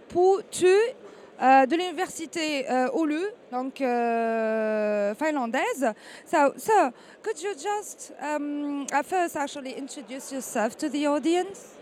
Pu 0.09 0.43
Tu 0.51 0.67
euh, 0.67 1.65
de 1.65 1.77
l'université 1.77 2.69
euh, 2.69 2.89
Oulu, 2.93 3.23
donc 3.53 3.81
euh, 3.81 5.15
finlandaise. 5.15 5.95
So, 6.27 6.55
so, 6.57 6.91
could 7.23 7.41
you 7.41 7.55
just 7.55 8.13
um, 8.21 8.85
at 8.93 9.07
first 9.07 9.37
actually 9.37 9.79
introduce 9.79 10.33
yourself 10.33 10.77
to 10.79 10.89
the 10.89 11.07
audience? 11.07 11.77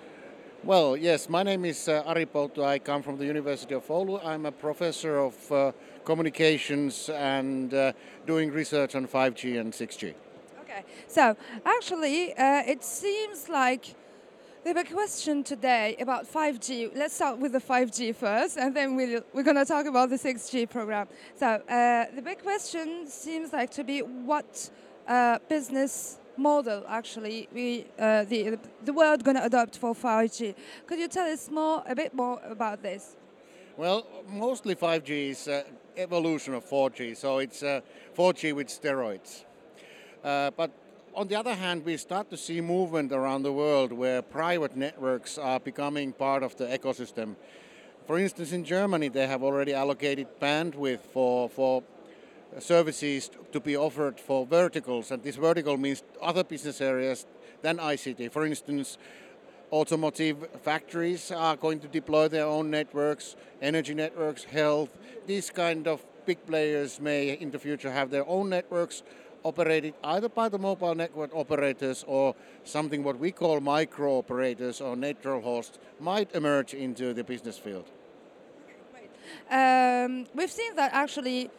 Well, 0.65 0.97
yes, 0.97 1.29
my 1.29 1.45
name 1.45 1.65
is 1.65 1.89
uh, 1.89 2.03
Ari 2.05 2.27
Poutu. 2.27 2.65
I 2.65 2.81
come 2.81 3.01
from 3.01 3.17
the 3.17 3.25
University 3.25 3.75
of 3.75 3.87
Oulu. 3.87 4.21
I'm 4.27 4.45
a 4.45 4.51
professor 4.51 5.19
of 5.19 5.53
uh, 5.53 5.73
communications 6.05 7.09
and 7.11 7.73
uh, 7.73 7.93
doing 8.27 8.51
research 8.51 8.97
on 8.97 9.07
5G 9.07 9.61
and 9.61 9.73
6G. 9.73 10.15
Okay, 10.63 10.85
so 11.07 11.37
actually, 11.65 12.35
uh, 12.35 12.65
it 12.67 12.83
seems 12.83 13.49
like 13.49 13.95
the 14.65 14.75
big 14.75 14.93
question 14.93 15.45
today 15.45 15.97
about 16.01 16.27
5G. 16.31 16.91
Let's 16.93 17.15
start 17.15 17.39
with 17.39 17.53
the 17.53 17.61
5G 17.61 18.17
first, 18.17 18.59
and 18.59 18.75
then 18.75 18.97
we'll, 18.97 19.23
we're 19.33 19.45
going 19.45 19.57
to 19.57 19.65
talk 19.65 19.87
about 19.87 20.11
the 20.11 20.19
6G 20.19 20.69
program. 20.69 21.07
So 21.37 21.47
uh, 21.47 22.07
the 22.17 22.21
big 22.21 22.43
question 22.43 23.07
seems 23.07 23.53
like 23.53 23.71
to 23.71 23.85
be 23.85 24.01
what 24.01 24.71
uh, 25.07 25.39
business 25.49 26.18
model 26.39 26.85
actually 26.89 27.49
we 27.53 27.85
uh, 27.99 28.25
the 28.25 28.59
the 28.85 28.93
world 28.93 29.25
going 29.25 29.37
to 29.37 29.45
adopt 29.45 29.77
for 29.77 29.95
5G. 29.95 30.55
Could 30.87 30.99
you 30.99 31.09
tell 31.09 31.31
us 31.31 31.51
more 31.51 31.83
a 31.87 31.95
bit 31.95 32.15
more 32.15 32.41
about 32.45 32.83
this? 32.83 33.17
Well, 33.77 34.07
mostly 34.29 34.75
5G 34.75 35.31
is 35.31 35.49
uh, 35.49 35.63
evolution 35.97 36.55
of 36.55 36.65
4G, 36.65 37.17
so 37.17 37.39
it's 37.39 37.63
uh, 37.63 37.81
4G 38.17 38.53
with 38.53 38.69
steroids. 38.69 39.45
Uh, 40.25 40.51
but 40.57 40.71
on 41.15 41.29
the 41.29 41.37
other 41.37 41.55
hand, 41.55 41.85
we 41.85 41.97
start 41.97 42.31
to 42.31 42.37
see 42.37 42.61
movement 42.61 43.13
around 43.13 43.43
the 43.43 43.53
world 43.53 43.93
where 43.93 44.23
private 44.23 44.77
networks 44.77 45.39
are 45.39 45.61
becoming 45.61 46.13
part 46.13 46.43
of 46.43 46.57
the 46.57 46.67
ecosystem. 46.67 47.37
For 48.07 48.19
instance, 48.19 48.53
in 48.53 48.65
Germany, 48.65 49.09
they 49.09 49.27
have 49.27 49.43
already 49.43 49.75
allocated 49.75 50.27
bandwidth 50.41 51.01
for, 51.13 51.49
for 51.49 51.83
services 52.59 53.31
to 53.53 53.61
be 53.61 53.77
offered 53.77 54.19
for 54.19 54.47
verticals, 54.47 55.11
and 55.11 55.23
this 55.23 55.37
vertical 55.37 55.77
means 55.77 56.03
other 56.21 56.45
business 56.45 56.81
areas 56.81 57.27
than 57.63 57.79
ICT. 57.79 58.33
For 58.33 58.47
instance, 58.47 58.99
automotive 59.73 60.49
factories 60.63 61.31
are 61.31 61.57
going 61.57 61.81
to 61.81 61.89
deploy 61.89 62.29
their 62.29 62.47
own 62.47 62.71
networks, 62.71 63.37
energy 63.61 63.95
networks, 63.95 64.45
health. 64.45 64.91
These 65.27 65.51
kind 65.51 65.87
of 65.87 66.05
big 66.27 66.45
players 66.47 67.01
may 67.01 67.31
in 67.31 67.51
the 67.51 67.59
future 67.59 67.91
have 67.91 68.11
their 68.11 68.27
own 68.29 68.49
networks 68.51 69.03
operated 69.45 69.95
either 70.05 70.29
by 70.29 70.49
the 70.49 70.59
mobile 70.59 70.95
network 70.95 71.35
operators 71.35 72.05
or 72.07 72.35
something 72.65 73.03
what 73.03 73.19
we 73.19 73.31
call 73.31 73.61
micro 73.61 74.19
operators 74.19 74.81
or 74.81 74.97
natural 74.97 75.41
hosts 75.41 75.79
might 76.01 76.35
emerge 76.35 76.75
into 76.75 77.15
the 77.15 77.25
business 77.25 77.57
field. 77.57 77.87
Um, 79.51 80.27
we've 80.35 80.51
seen 80.51 80.75
that 80.77 80.93
actually 80.93 81.51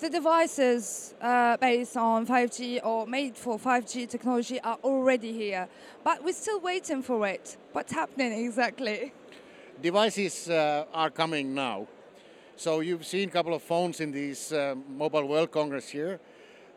the 0.00 0.08
devices 0.08 1.14
uh, 1.20 1.56
based 1.58 1.96
on 1.96 2.26
5G 2.26 2.84
or 2.84 3.06
made 3.06 3.36
for 3.36 3.58
5G 3.58 4.08
technology 4.08 4.58
are 4.60 4.78
already 4.82 5.32
here, 5.32 5.68
but 6.02 6.24
we're 6.24 6.32
still 6.32 6.60
waiting 6.60 7.02
for 7.02 7.26
it. 7.26 7.56
What's 7.72 7.92
happening 7.92 8.32
exactly? 8.46 9.12
Devices 9.80 10.48
uh, 10.48 10.86
are 10.92 11.10
coming 11.10 11.54
now. 11.54 11.86
So 12.56 12.80
you've 12.80 13.06
seen 13.06 13.28
a 13.28 13.32
couple 13.32 13.54
of 13.54 13.62
phones 13.62 14.00
in 14.00 14.10
this 14.10 14.52
uh, 14.52 14.74
Mobile 14.88 15.26
World 15.26 15.50
Congress 15.50 15.88
here, 15.88 16.18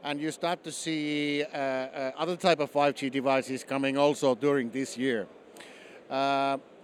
and 0.04 0.20
you 0.20 0.32
start 0.32 0.64
to 0.66 0.72
see 0.72 1.44
uh, 1.44 1.58
uh, 1.58 2.12
other 2.18 2.36
type 2.36 2.60
of 2.60 2.72
5G 2.72 3.10
devices 3.10 3.64
coming 3.64 3.98
also 3.98 4.36
during 4.36 4.70
this 4.70 4.98
year. 4.98 5.28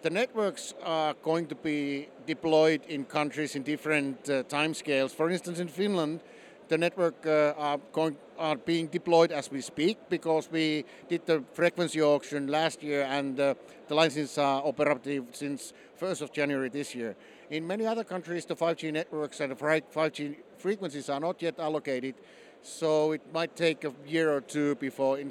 The 0.01 0.09
networks 0.09 0.73
are 0.81 1.13
going 1.13 1.47
to 1.47 1.55
be 1.55 2.07
deployed 2.25 2.85
in 2.88 3.03
countries 3.03 3.57
in 3.57 3.63
different 3.63 4.29
uh, 4.29 4.43
timescales. 4.43 5.12
For 5.12 5.29
instance, 5.29 5.59
in 5.59 5.67
Finland, 5.67 6.21
the 6.69 6.77
network 6.77 7.25
uh, 7.25 7.53
are 7.57 7.79
going 7.91 8.15
are 8.38 8.55
being 8.55 8.88
deployed 8.88 9.33
as 9.33 9.51
we 9.51 9.59
speak 9.59 9.97
because 10.07 10.49
we 10.49 10.85
did 11.09 11.25
the 11.25 11.43
frequency 11.51 12.01
auction 12.01 12.47
last 12.47 12.81
year 12.81 13.03
and 13.09 13.38
uh, 13.41 13.53
the 13.89 13.95
licenses 13.95 14.38
are 14.38 14.62
operative 14.65 15.25
since 15.33 15.73
1st 15.99 16.21
of 16.21 16.31
January 16.31 16.69
this 16.69 16.95
year. 16.95 17.17
In 17.49 17.67
many 17.67 17.85
other 17.85 18.05
countries, 18.05 18.45
the 18.45 18.55
5G 18.55 18.93
networks 18.93 19.41
and 19.41 19.51
the 19.51 19.55
5G 19.55 20.38
frequencies 20.57 21.09
are 21.09 21.19
not 21.19 21.41
yet 21.41 21.59
allocated, 21.59 22.15
so 22.62 23.12
it 23.12 23.21
might 23.33 23.57
take 23.57 23.83
a 23.83 23.91
year 24.07 24.31
or 24.33 24.39
two 24.39 24.75
before 24.75 25.19
in 25.19 25.29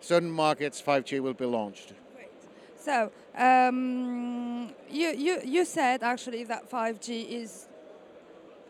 certain 0.00 0.30
markets 0.30 0.82
5G 0.82 1.20
will 1.20 1.34
be 1.34 1.46
launched. 1.46 1.92
So 2.88 3.12
um, 3.36 4.70
you, 4.90 5.08
you, 5.10 5.42
you 5.44 5.64
said 5.66 6.02
actually 6.02 6.44
that 6.44 6.70
5G 6.70 7.28
is 7.28 7.68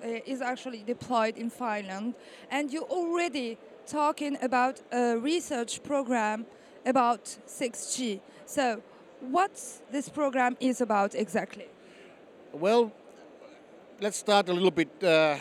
uh, 0.03 0.09
is 0.27 0.41
actually 0.41 0.83
deployed 0.83 1.37
in 1.37 1.51
Finland, 1.51 2.15
and 2.51 2.73
you're 2.73 2.91
already 2.91 3.59
talking 3.87 4.37
about 4.43 4.81
a 4.93 5.17
research 5.19 5.83
program 5.85 6.47
about 6.85 7.39
6G. 7.47 8.21
So, 8.47 8.83
what 9.21 9.53
this 9.93 10.09
program 10.09 10.57
is 10.59 10.81
about 10.81 11.15
exactly? 11.15 11.69
Well, 12.53 12.91
let's 14.01 14.19
start 14.19 14.49
a 14.49 14.53
little 14.53 14.73
bit 14.73 14.91
uh, 15.03 15.37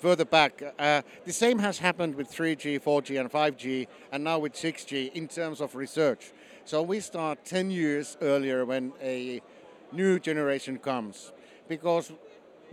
further 0.00 0.26
back. 0.26 0.62
Uh, 0.78 1.00
the 1.24 1.32
same 1.32 1.58
has 1.60 1.78
happened 1.78 2.14
with 2.16 2.30
3G, 2.30 2.82
4G, 2.82 3.20
and 3.20 3.30
5G, 3.30 3.86
and 4.10 4.24
now 4.24 4.38
with 4.38 4.52
6G 4.52 5.12
in 5.14 5.28
terms 5.28 5.60
of 5.60 5.74
research. 5.74 6.32
So 6.64 6.80
we 6.82 7.00
start 7.00 7.44
10 7.44 7.72
years 7.72 8.16
earlier 8.22 8.64
when 8.64 8.92
a 9.02 9.42
new 9.90 10.20
generation 10.20 10.78
comes, 10.78 11.32
because 11.68 12.12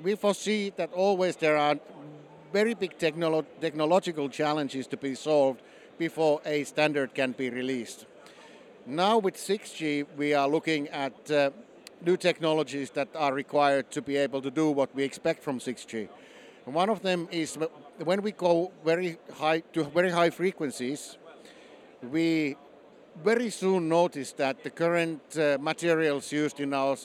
we 0.03 0.13
foresee 0.15 0.71
that 0.77 0.93
always 0.93 1.35
there 1.35 1.57
are 1.57 1.75
very 2.53 2.75
big 2.75 2.97
technolo- 2.99 3.45
technological 3.59 4.29
challenges 4.29 4.85
to 4.87 4.97
be 4.97 5.15
solved 5.15 5.61
before 5.97 6.39
a 6.45 6.63
standard 6.65 7.15
can 7.15 7.31
be 7.31 7.49
released. 7.49 8.05
Now 8.85 9.17
with 9.17 9.35
6G, 9.35 10.05
we 10.15 10.35
are 10.35 10.47
looking 10.47 10.87
at 10.89 11.31
uh, 11.31 11.49
new 12.05 12.15
technologies 12.15 12.91
that 12.91 13.09
are 13.15 13.33
required 13.33 13.89
to 13.91 14.03
be 14.03 14.17
able 14.17 14.41
to 14.43 14.51
do 14.51 14.69
what 14.69 14.93
we 14.95 15.03
expect 15.03 15.43
from 15.43 15.59
6G. 15.59 16.07
One 16.65 16.89
of 16.89 17.01
them 17.01 17.27
is 17.31 17.57
when 18.03 18.21
we 18.21 18.33
go 18.33 18.71
very 18.85 19.17
high 19.33 19.61
to 19.73 19.83
very 19.83 20.11
high 20.11 20.29
frequencies, 20.29 21.17
we 22.03 22.55
very 23.23 23.49
soon 23.49 23.89
notice 23.89 24.31
that 24.33 24.63
the 24.63 24.69
current 24.69 25.21
uh, 25.37 25.57
materials 25.59 26.31
used 26.31 26.59
in 26.59 26.73
our 26.73 26.97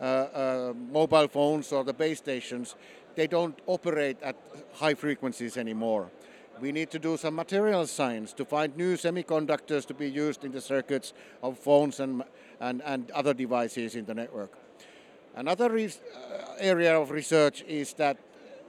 uh, 0.00 0.04
uh, 0.04 0.72
mobile 0.92 1.28
phones 1.28 1.72
or 1.72 1.84
the 1.84 1.92
base 1.92 2.18
stations, 2.18 2.74
they 3.14 3.26
don't 3.26 3.58
operate 3.66 4.16
at 4.22 4.36
high 4.74 4.94
frequencies 4.94 5.56
anymore. 5.56 6.10
We 6.60 6.72
need 6.72 6.90
to 6.90 6.98
do 6.98 7.16
some 7.16 7.34
material 7.34 7.86
science 7.86 8.32
to 8.34 8.44
find 8.44 8.76
new 8.76 8.96
semiconductors 8.96 9.84
to 9.86 9.94
be 9.94 10.08
used 10.08 10.44
in 10.44 10.52
the 10.52 10.60
circuits 10.60 11.12
of 11.42 11.58
phones 11.58 12.00
and, 12.00 12.22
and, 12.60 12.82
and 12.82 13.10
other 13.10 13.34
devices 13.34 13.94
in 13.94 14.06
the 14.06 14.14
network. 14.14 14.52
Another 15.34 15.68
re- 15.68 15.86
uh, 15.86 16.54
area 16.58 16.98
of 16.98 17.10
research 17.10 17.62
is 17.68 17.92
that 17.94 18.16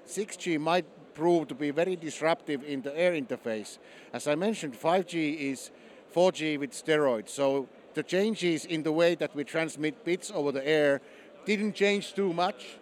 6G 0.07 0.59
might 0.59 0.85
prove 1.13 1.47
to 1.47 1.55
be 1.55 1.71
very 1.71 1.95
disruptive 1.95 2.63
in 2.63 2.81
the 2.81 2.97
air 2.97 3.13
interface. 3.13 3.77
As 4.13 4.27
I 4.27 4.35
mentioned, 4.35 4.73
5G 4.73 5.51
is 5.51 5.71
4G 6.17 6.59
with 6.59 6.71
steroids, 6.71 7.29
so 7.29 7.69
the 7.93 8.01
changes 8.01 8.65
in 8.65 8.81
the 8.81 8.91
way 8.91 9.13
that 9.13 9.35
we 9.35 9.43
transmit 9.43 10.03
bits 10.03 10.31
over 10.33 10.51
the 10.51 10.67
air 10.67 10.99
didn't 11.45 11.73
change 11.75 12.15
too 12.15 12.33
much, 12.33 12.79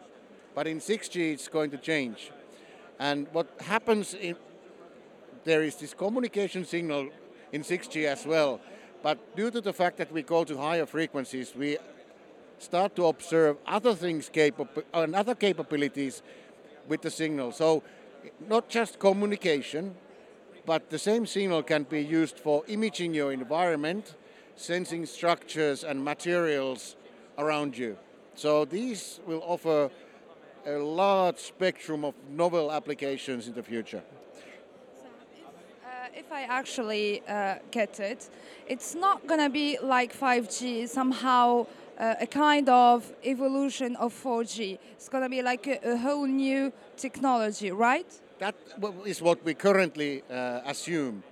but 0.55 0.67
in 0.67 0.79
6G 0.79 1.33
it's 1.33 1.49
going 1.49 1.69
to 1.71 1.77
change. 1.77 2.31
And 2.97 3.27
what 3.33 3.47
happens 3.59 4.13
in 4.13 4.37
there 5.43 5.63
is 5.63 5.75
this 5.75 5.93
communication 5.93 6.63
signal 6.63 7.09
in 7.51 7.61
6G 7.61 8.05
as 8.05 8.25
well, 8.25 8.61
but 9.03 9.17
due 9.35 9.51
to 9.51 9.59
the 9.59 9.73
fact 9.73 9.97
that 9.97 10.13
we 10.13 10.21
go 10.21 10.45
to 10.45 10.57
higher 10.57 10.85
frequencies, 10.85 11.53
we 11.53 11.77
start 12.57 12.95
to 12.95 13.07
observe 13.07 13.57
other 13.67 13.93
things 13.93 14.29
capable 14.29 14.83
and 14.93 15.13
other 15.13 15.35
capabilities 15.35 16.23
with 16.87 17.01
the 17.01 17.11
signal. 17.11 17.51
So 17.51 17.83
not 18.47 18.69
just 18.69 18.97
communication, 18.97 19.93
but 20.65 20.89
the 20.89 20.99
same 20.99 21.25
signal 21.25 21.63
can 21.63 21.83
be 21.83 22.01
used 22.03 22.39
for 22.39 22.63
imaging 22.67 23.13
your 23.13 23.31
environment, 23.31 24.15
sensing 24.55 25.05
structures 25.05 25.83
and 25.83 26.03
materials 26.03 26.95
around 27.37 27.77
you. 27.77 27.97
So 28.35 28.65
these 28.65 29.19
will 29.25 29.43
offer 29.45 29.89
a 30.65 30.77
large 30.77 31.37
spectrum 31.37 32.03
of 32.03 32.15
novel 32.29 32.71
applications 32.71 33.47
in 33.47 33.53
the 33.53 33.63
future. 33.63 34.01
Uh, 35.85 36.07
if 36.13 36.31
I 36.31 36.43
actually 36.43 37.21
uh, 37.27 37.55
get 37.71 37.99
it, 37.99 38.29
it's 38.67 38.95
not 38.95 39.27
going 39.27 39.41
to 39.41 39.49
be 39.49 39.77
like 39.81 40.17
5G, 40.17 40.89
somehow 40.89 41.67
uh, 41.97 42.15
a 42.19 42.27
kind 42.27 42.67
of 42.69 43.13
evolution 43.23 43.95
of 43.97 44.13
4G. 44.13 44.79
It's 44.93 45.09
going 45.09 45.23
to 45.23 45.29
be 45.29 45.41
like 45.41 45.67
a, 45.67 45.93
a, 45.93 45.97
whole 45.97 46.25
new 46.25 46.73
technology, 46.97 47.71
right? 47.71 48.11
That 48.39 48.55
is 49.05 49.21
what 49.21 49.43
we 49.45 49.53
currently 49.53 50.23
uh, 50.29 50.59
assume, 50.65 51.23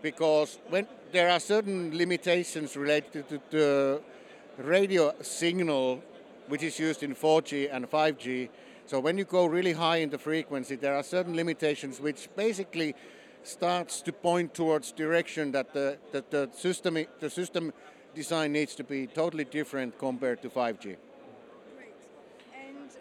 because 0.00 0.58
when 0.68 0.86
there 1.10 1.28
are 1.28 1.40
certain 1.40 1.96
limitations 1.96 2.76
related 2.76 3.28
to 3.28 3.40
the 3.50 4.00
radio 4.58 5.12
signal 5.22 6.02
which 6.48 6.62
is 6.62 6.78
used 6.78 7.02
in 7.02 7.14
4G 7.14 7.68
and 7.72 7.90
5G. 7.90 8.48
So 8.86 9.00
when 9.00 9.16
you 9.16 9.24
go 9.24 9.46
really 9.46 9.72
high 9.72 9.98
in 9.98 10.10
the 10.10 10.18
frequency, 10.18 10.76
there 10.76 10.94
are 10.94 11.02
certain 11.02 11.34
limitations 11.34 12.00
which 12.00 12.28
basically 12.36 12.94
starts 13.42 14.02
to 14.02 14.12
point 14.12 14.54
towards 14.54 14.92
direction 14.92 15.52
that 15.52 15.72
the, 15.72 15.98
that 16.12 16.30
the 16.30 16.48
system 16.52 16.98
the 17.20 17.30
system 17.30 17.72
design 18.14 18.52
needs 18.52 18.74
to 18.74 18.84
be 18.84 19.06
totally 19.06 19.44
different 19.44 19.98
compared 19.98 20.42
to 20.42 20.50
5G. 20.50 20.96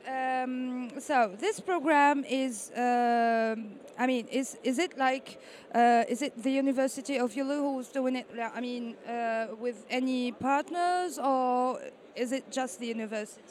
Um, 0.08 1.00
so 1.00 1.36
this 1.40 1.60
program 1.60 2.24
is, 2.26 2.72
um 2.76 3.80
I 3.98 4.08
mean, 4.08 4.26
is 4.32 4.58
is 4.64 4.80
it 4.80 4.98
like, 4.98 5.40
uh, 5.76 6.04
is 6.10 6.22
it 6.22 6.34
the 6.42 6.52
University 6.52 7.20
of 7.20 7.34
Yulu 7.34 7.58
who's 7.62 7.90
doing 7.90 8.16
it? 8.16 8.28
I 8.56 8.62
mean, 8.62 8.96
uh, 9.08 9.48
with 9.60 9.86
any 9.90 10.32
partners, 10.32 11.20
or 11.20 11.80
is 12.16 12.32
it 12.32 12.52
just 12.52 12.80
the 12.80 12.88
university? 12.88 13.42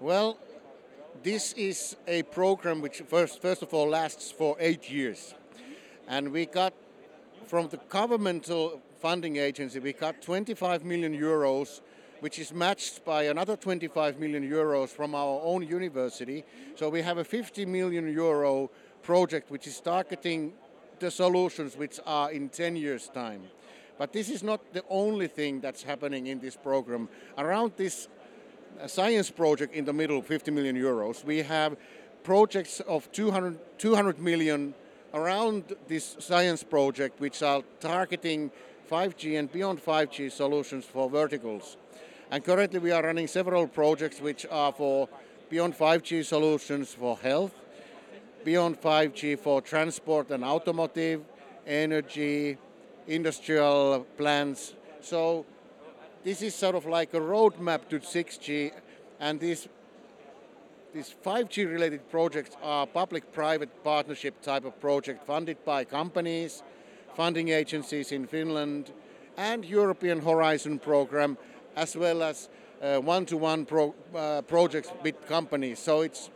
Well, 0.00 0.36
this 1.22 1.52
is 1.52 1.96
a 2.08 2.22
program 2.22 2.80
which 2.80 3.02
first 3.06 3.40
first 3.40 3.62
of 3.62 3.72
all 3.72 3.88
lasts 3.88 4.32
for 4.32 4.56
eight 4.58 4.90
years, 4.90 5.34
and 6.08 6.32
we 6.32 6.46
got 6.46 6.72
from 7.46 7.68
the 7.68 7.78
governmental 7.88 8.80
funding 9.00 9.36
agency 9.36 9.78
we 9.78 9.92
got 9.92 10.20
25 10.20 10.84
million 10.84 11.12
euros 11.18 11.80
which 12.20 12.38
is 12.38 12.52
matched 12.52 13.04
by 13.04 13.24
another 13.24 13.56
25 13.56 14.18
million 14.18 14.48
euros 14.48 14.88
from 14.88 15.14
our 15.14 15.40
own 15.42 15.66
university. 15.66 16.44
So 16.76 16.88
we 16.88 17.02
have 17.02 17.18
a 17.18 17.24
50 17.24 17.66
million 17.66 18.12
euro 18.12 18.70
project 19.02 19.50
which 19.50 19.66
is 19.66 19.80
targeting 19.80 20.52
the 20.98 21.10
solutions 21.10 21.76
which 21.76 21.98
are 22.06 22.30
in 22.30 22.48
10 22.48 22.76
years' 22.76 23.08
time. 23.08 23.42
But 23.98 24.12
this 24.12 24.30
is 24.30 24.42
not 24.42 24.72
the 24.72 24.84
only 24.88 25.26
thing 25.26 25.60
that's 25.60 25.82
happening 25.82 26.26
in 26.28 26.40
this 26.40 26.56
program. 26.56 27.08
Around 27.36 27.72
this 27.76 28.08
uh, 28.80 28.86
science 28.86 29.30
project 29.30 29.74
in 29.74 29.84
the 29.84 29.92
middle, 29.92 30.22
50 30.22 30.50
million 30.50 30.76
euros, 30.76 31.24
we 31.24 31.38
have 31.38 31.76
projects 32.22 32.80
of 32.80 33.10
200, 33.12 33.58
200 33.78 34.18
million 34.18 34.74
around 35.12 35.64
this 35.88 36.16
science 36.18 36.62
project 36.62 37.20
which 37.20 37.42
are 37.42 37.62
targeting 37.80 38.50
5G 38.90 39.38
and 39.38 39.50
beyond 39.50 39.84
5G 39.84 40.30
solutions 40.32 40.84
for 40.84 41.08
verticals. 41.08 41.76
And 42.30 42.44
currently 42.44 42.78
we 42.78 42.92
are 42.92 43.02
running 43.02 43.26
several 43.26 43.66
projects 43.66 44.20
which 44.20 44.46
are 44.50 44.72
for 44.72 45.08
beyond 45.48 45.76
5G 45.76 46.24
solutions 46.24 46.94
for 46.94 47.18
health, 47.18 47.52
beyond 48.44 48.80
5G 48.80 49.36
for 49.36 49.60
transport 49.60 50.30
and 50.30 50.44
automotive, 50.44 51.22
energy, 51.66 52.56
industrial 53.08 54.06
plants. 54.16 54.74
So 55.00 55.44
this 56.22 56.40
is 56.40 56.54
sort 56.54 56.76
of 56.76 56.86
like 56.86 57.14
a 57.14 57.20
roadmap 57.20 57.88
to 57.88 57.98
6G 57.98 58.72
and 59.18 59.40
these 59.40 59.68
these 60.92 61.14
5G 61.24 61.70
related 61.70 62.10
projects 62.10 62.56
are 62.62 62.84
public-private 62.84 63.84
partnership 63.84 64.42
type 64.42 64.64
of 64.64 64.80
project 64.80 65.24
funded 65.24 65.64
by 65.64 65.84
companies, 65.84 66.64
funding 67.14 67.50
agencies 67.50 68.10
in 68.10 68.26
Finland, 68.26 68.90
and 69.36 69.64
European 69.64 70.20
Horizon 70.20 70.80
program 70.80 71.38
as 71.76 71.96
well 71.96 72.22
as 72.22 72.48
uh, 72.82 72.98
one-to-one 72.98 73.64
pro, 73.66 73.94
uh, 74.14 74.42
projects 74.42 74.90
with 75.02 75.26
companies. 75.26 75.78
So 75.78 76.00
it's 76.02 76.30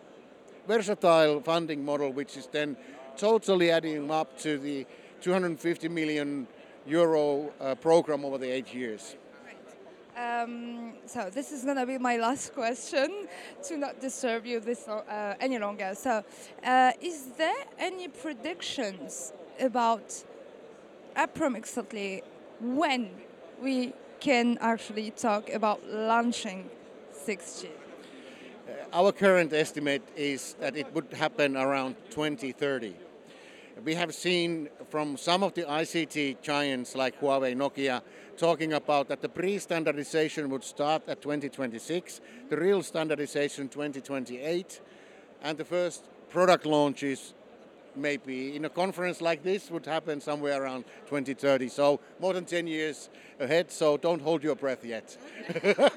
versatile 0.67 1.41
funding 1.41 1.85
model, 1.85 2.13
which 2.13 2.37
is 2.37 2.47
then 2.47 2.77
totally 3.17 3.71
adding 3.71 4.11
up 4.11 4.39
to 4.41 4.59
the 4.59 4.87
250 5.21 5.89
million 5.89 6.47
euro 6.87 7.53
uh, 7.61 7.75
program 7.77 8.25
over 8.25 8.39
the 8.39 8.51
eight 8.51 8.75
years. 8.75 9.17
Um, 10.17 10.93
so 11.07 11.29
this 11.29 11.51
is 11.51 11.65
going 11.65 11.77
to 11.77 11.87
be 11.87 11.99
my 11.99 12.17
last 12.19 12.55
question 12.55 13.27
to 13.65 13.77
not 13.77 14.01
disturb 14.01 14.47
you 14.47 14.61
this 14.61 14.87
uh, 14.87 15.35
any 15.41 15.59
longer. 15.59 15.93
So, 15.95 16.23
uh, 16.65 16.93
is 17.01 17.27
there 17.37 17.65
any 17.79 18.07
predictions 18.09 19.33
about 19.61 20.23
approximately 21.17 22.23
when 22.61 23.11
we 23.61 23.93
can 24.25 24.57
actually 24.63 25.11
talk 25.11 25.51
about 25.51 25.87
launching 25.87 26.71
6G? 27.13 27.67
Uh, 27.67 28.73
our 28.99 29.13
current 29.13 29.53
estimate 29.53 30.03
is 30.17 30.57
that 30.61 30.75
it 30.77 30.87
would 30.95 31.13
happen 31.13 31.59
around 31.59 31.95
2030. 32.09 32.95
We 33.85 33.95
have 33.95 34.15
seen 34.15 34.71
from 34.89 35.19
some 35.19 35.43
of 35.43 35.53
the 35.53 35.65
ICT 35.65 36.41
giants 36.41 36.95
like 36.95 37.21
Huawei, 37.21 37.55
Nokia, 37.55 38.01
talking 38.39 38.73
about 38.73 39.09
that 39.09 39.21
the 39.21 39.29
pre-standardization 39.29 40.49
would 40.49 40.65
start 40.65 41.03
at 41.07 41.21
2026, 41.21 42.23
the 42.49 42.57
real 42.57 42.83
standardization 42.83 43.69
2028, 43.69 44.81
and 45.43 45.59
the 45.59 45.67
first 45.67 46.05
product 46.31 46.65
launches 46.65 47.35
maybe 47.97 48.57
in 48.57 48.65
a 48.65 48.69
conference 48.71 49.21
like 49.21 49.43
this 49.43 49.71
would 49.71 49.87
happen 49.87 50.21
somewhere 50.21 50.63
around 50.63 50.85
2030. 51.11 51.69
So 51.69 52.01
more 52.21 52.33
than 52.33 52.45
10 52.45 52.67
years 52.67 53.09
ahead. 53.41 53.71
So 53.71 53.97
don't 53.97 54.23
hold 54.23 54.43
your 54.43 54.57
breath 54.57 54.85
yet. 54.85 55.17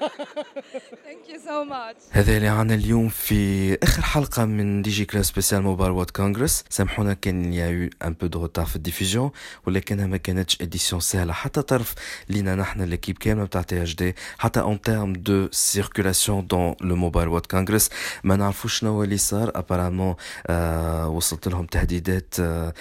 Thank 1.06 1.28
you 1.28 1.38
so 1.38 1.64
much. 1.64 1.96
هذا 2.10 2.36
اللي 2.36 2.48
عنا 2.48 2.74
اليوم 2.74 3.08
في 3.08 3.74
آخر 3.82 4.02
حلقة 4.02 4.44
من 4.44 4.82
دي 4.82 4.90
جي 4.90 5.04
كلاس 5.04 5.26
سبيسيال 5.26 5.62
موبايل 5.62 5.90
وورد 5.90 6.10
كونغرس 6.10 6.64
سامحونا 6.70 7.14
كان 7.14 7.52
يا 7.52 7.66
يو 7.66 7.90
ان 8.04 8.12
بو 8.12 8.26
دو 8.26 8.40
روتار 8.40 8.66
في 8.66 8.76
الديفيزيون 8.76 9.30
ولكنها 9.66 10.06
ما 10.06 10.16
كانتش 10.16 10.62
اديسيون 10.62 11.00
سهلة 11.00 11.32
حتى 11.32 11.62
طرف 11.62 11.94
لينا 12.28 12.54
نحن 12.54 12.82
ليكيب 12.82 13.18
كاملة 13.18 13.44
بتاع 13.44 13.62
تي 13.62 13.82
اش 13.82 13.94
دي 13.94 14.14
حتى 14.38 14.60
اون 14.60 14.80
تيرم 14.80 15.12
دو 15.12 15.48
سيركولاسيون 15.52 16.46
دون 16.46 16.74
لو 16.80 16.96
موبايل 16.96 17.28
وورد 17.28 17.46
كونغرس 17.46 17.90
ما 18.24 18.36
نعرفوش 18.36 18.78
شنو 18.78 19.04
اللي 19.04 19.16
صار 19.16 19.52
ابارامون 19.54 20.14
آه 20.46 21.08
وصلت 21.08 21.48
لهم 21.48 21.66
تهديدات 21.88 22.34
آه 22.40 22.72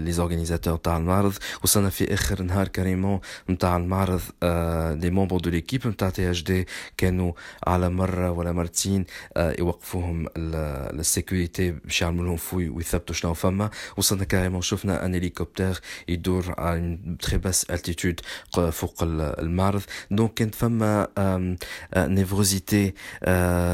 لي 0.00 0.12
زورغانيزاتور 0.12 0.76
تاع 0.76 0.96
المعرض 0.96 1.32
وصلنا 1.62 1.90
في 1.90 2.14
آخر 2.14 2.42
نهار 2.42 2.68
كريمون 2.68 3.20
نتاع 3.50 3.76
المعرض 3.76 4.20
آه 4.42 4.94
لي 4.94 5.10
مومبر 5.10 5.38
دو 5.38 5.50
ليكيب 5.50 5.86
نتاع 5.86 6.10
تي 6.10 6.30
اش 6.30 6.42
دي 6.42 6.66
كانوا 6.96 7.32
على 7.66 7.88
مرة 7.88 8.30
ولا 8.30 8.52
مرتين 8.52 9.04
آه 9.36 9.56
يوقفوهم 9.58 10.26
السيكوريتي 10.36 11.70
باش 11.70 12.02
يعملوا 12.02 12.24
لهم 12.24 12.36
فوي 12.36 12.68
ويثبتوا 12.68 13.14
شنو 13.14 13.34
فما. 13.34 13.70
وصلنا 13.96 14.24
كاريمون 14.24 14.60
شفنا 14.62 15.06
ان 15.06 15.14
هليكوبتر 15.14 15.80
يدور 16.08 16.54
على 16.58 16.98
تري 17.20 17.38
باس 17.38 17.64
التيتود 17.64 18.20
فوق 18.72 18.94
المعرض 19.02 19.82
دونك 20.10 20.34
كانت 20.34 20.54
فما 20.54 21.08
نيفروزيتي 21.96 22.94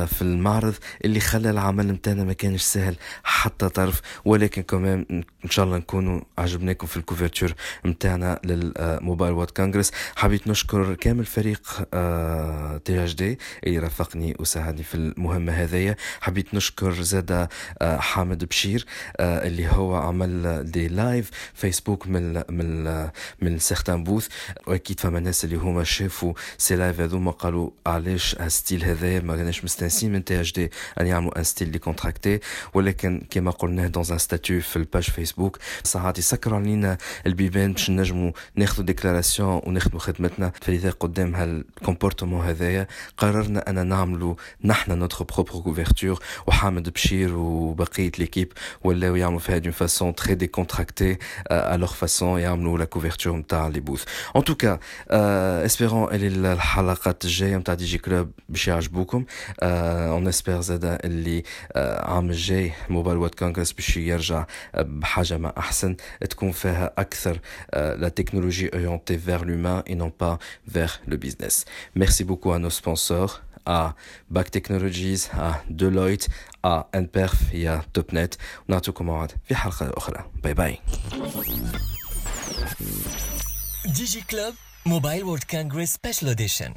في 0.07 0.23
المعرض 0.23 0.75
اللي 1.05 1.21
خلى 1.21 1.51
العمل 1.51 1.87
نتاعنا 1.87 2.25
ما 2.25 2.33
كانش 2.33 2.63
سهل 2.63 2.97
حتى 3.23 3.69
طرف. 3.69 4.01
ولكن 4.25 4.52
كمان 4.61 5.07
إن 5.45 5.51
شاء 5.51 5.65
الله 5.65 5.77
نكونوا 5.79 6.21
عجبناكم 6.39 6.87
في 6.87 6.97
الكوفرتور 6.97 7.55
نتاعنا 7.87 8.41
للموبايل 8.45 9.33
وورد 9.33 9.51
كونغرس. 9.51 9.91
حبيت 10.17 10.49
نشكر 10.49 10.95
كامل 10.95 11.25
فريق 11.25 11.63
تي 12.85 13.05
اش 13.05 13.15
دي 13.15 13.39
اللي 13.67 13.79
رافقني 13.79 14.37
وساعدني 14.41 14.83
في 14.83 14.95
المهمة 14.95 15.53
هذيا. 15.53 15.97
حبيت 16.21 16.55
نشكر 16.55 16.93
زادا 17.03 17.49
حامد 17.83 18.45
بشير 18.45 18.87
اللي 19.21 19.69
هو 19.69 19.97
عمل 19.97 20.63
دي 20.71 20.89
لايف 20.89 21.31
فيسبوك 21.55 22.07
من 22.07 22.43
من 22.49 22.85
من 23.43 23.59
سيغتان 23.59 24.05
بوث. 24.05 24.29
وأكيد 24.67 25.01
فما 25.01 25.21
ناس 25.21 25.45
اللي 25.45 25.57
هما 25.57 25.85
شافوا 25.85 26.33
سي 26.59 26.77
لايف 26.77 27.01
هذوما 27.01 27.31
قالوا 27.31 27.71
علاش 27.87 28.35
الستيل 28.35 28.85
هذايا 28.85 29.21
ما 29.21 29.37
كانش 29.37 29.65
مستانسين 29.65 30.13
من 30.13 30.25
تي 30.25 30.41
اش 30.41 30.53
دي 30.53 30.71
أن 31.01 31.07
يعملوا 31.07 31.39
ان 31.39 31.45
ستيل 31.45 31.71
دي 31.71 31.79
كونتراكتي 31.79 32.41
ولكن 32.75 33.23
كما 33.31 33.51
قلناه 33.51 33.87
دون 33.87 34.05
ان 34.11 34.19
ستاتيو 34.43 34.61
في 34.61 34.77
الباج 34.77 35.03
فيسبوك 35.03 35.59
ساعات 35.85 36.19
يسكروا 36.19 36.59
علينا 36.59 36.99
البيبان 37.27 37.73
باش 37.73 37.91
نجموا 37.91 38.33
ناخذوا 38.57 38.87
ديكلاراسيون 38.87 39.61
ونخدموا 39.67 40.01
خدمتنا. 40.01 40.53
فلذا 40.63 40.91
قدام 40.91 41.35
هالكومبورتمون 41.35 42.47
هذايا 42.47 42.87
قررنا 43.17 43.71
أن 43.71 43.87
نعملوا 43.87 44.35
نحن 44.65 44.99
نوتخ 44.99 45.23
بروبر 45.23 45.51
كوفرتور 45.51 46.19
وحامد 46.47 46.89
بشير 46.89 47.35
وبقية 47.37 48.13
ليكيب 48.19 48.53
ولاو 48.85 49.17
يعملوا 49.17 49.39
فيها 49.39 49.59
دون 49.59 49.73
فاسون 49.73 50.15
تري 50.15 50.35
ديكونتراكتي 50.35 51.19
ا 51.47 51.77
لوغ 51.77 51.93
فاسون 51.93 52.41
يعملوا 52.41 52.79
لا 52.79 52.85
كوفرتور 52.85 53.37
نتاع 53.37 53.69
لي 53.69 53.81
بوث 53.81 54.05
ان 54.37 54.45
توكا 54.45 54.79
اسبيرون 55.67 56.15
اللي 56.15 56.53
الحلقات 56.53 57.25
الجاية 57.25 57.57
نتاع 57.57 57.75
دي 57.75 57.85
جي 57.85 57.99
كلوب 57.99 58.31
باش 58.49 58.69
يعجبوكم. 58.69 59.25
اون 59.63 60.29
اسبير 60.29 60.61
زادا 60.61 60.99
اللي 61.05 61.43
عام 61.77 62.31
الجاي 62.31 62.73
موبايل 62.89 63.19
وورد 63.19 63.35
كونغرس 63.35 63.73
باش 63.73 63.97
يرجع. 63.97 64.32
بحاجه 64.76 65.38
ما 65.38 65.58
احسن 65.58 65.96
تكون 66.30 66.52
فيها 66.52 66.94
اكثر 66.98 67.40
لا 67.74 68.10
تكنولوجي 68.10 68.70
orientée 68.70 69.18
vers 69.18 69.44
l'humain 69.46 69.84
et 69.86 69.96
non 69.96 70.12
pas 70.12 70.38
vers 70.68 71.02
le 71.08 71.18
business. 71.18 71.66
Merci 71.96 72.24
beaucoup 72.24 72.52
à 72.52 72.60
nos 72.60 72.70
sponsors, 72.70 73.42
à 73.66 73.94
Back 74.30 74.48
Technologies, 74.52 75.24
à 75.34 75.50
Deloitte, 75.70 76.28
à 76.64 76.88
NPerf 76.94 77.38
et 77.54 77.68
à 77.68 77.84
Topnet. 77.94 78.30
ونعطيكم 78.70 79.06
موعد 79.06 79.32
في 79.44 79.56
حلقة 79.56 79.94
أخرى. 79.98 80.26
باي 80.44 80.54
باي. 80.54 80.80
Digi 83.88 84.22
Club 84.32 84.54
Mobile 84.86 85.24
World 85.24 85.46
Congress 85.48 85.92
Special 85.92 86.30
Edition. 86.30 86.72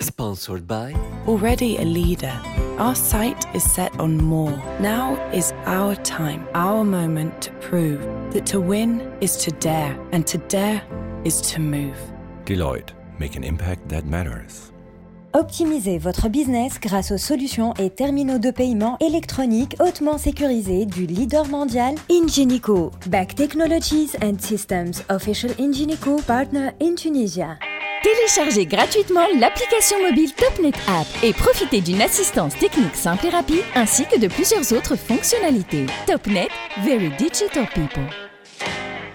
Sponsored 0.00 0.66
by 0.66 0.88
Already 1.26 1.76
a 1.76 1.84
leader, 1.84 2.36
Our 2.77 2.95
sight 2.95 3.45
is 3.55 3.63
set 3.63 3.99
on 3.99 4.17
more. 4.17 4.51
Now 4.79 5.15
is 5.31 5.53
our 5.65 5.95
time, 5.95 6.47
our 6.53 6.83
moment 6.83 7.41
to 7.43 7.51
prove 7.61 8.01
that 8.33 8.45
to 8.47 8.59
win 8.59 9.01
is 9.21 9.37
to 9.37 9.51
dare, 9.51 9.97
and 10.11 10.25
to 10.27 10.37
dare 10.37 10.81
is 11.23 11.41
to 11.53 11.59
move. 11.59 11.97
Deloitte. 12.45 12.93
Make 13.19 13.35
an 13.35 13.43
impact 13.43 13.89
that 13.89 14.05
matters. 14.05 14.71
Optimisez 15.33 15.97
votre 15.97 16.29
business 16.29 16.79
grâce 16.79 17.11
aux 17.11 17.17
solutions 17.17 17.73
et 17.79 17.89
terminaux 17.89 18.37
de 18.37 18.51
paiement 18.51 18.97
électroniques 18.99 19.75
hautement 19.79 20.19
sécurisés 20.19 20.85
du 20.85 21.07
leader 21.07 21.47
mondial 21.47 21.95
Ingenico. 22.11 22.91
Back 23.07 23.33
Technologies 23.33 24.15
and 24.21 24.39
Systems, 24.39 25.03
official 25.09 25.51
Ingenico 25.57 26.21
partner 26.27 26.73
in 26.79 26.95
Tunisia. 26.95 27.57
Téléchargez 28.03 28.65
gratuitement 28.65 29.25
l'application 29.39 29.95
mobile 30.01 30.33
TopNet 30.33 30.75
App 30.89 31.07
et 31.23 31.31
profitez 31.31 31.79
d'une 31.79 32.01
assistance 32.01 32.53
technique 32.57 32.95
simple 32.95 33.27
et 33.27 33.29
rapide 33.29 33.63
ainsi 33.75 34.05
que 34.05 34.19
de 34.19 34.27
plusieurs 34.27 34.73
autres 34.73 34.97
fonctionnalités. 34.97 35.85
TopNet, 36.05 36.49
Very 36.83 37.11
Digital 37.17 37.65
People. 37.73 38.03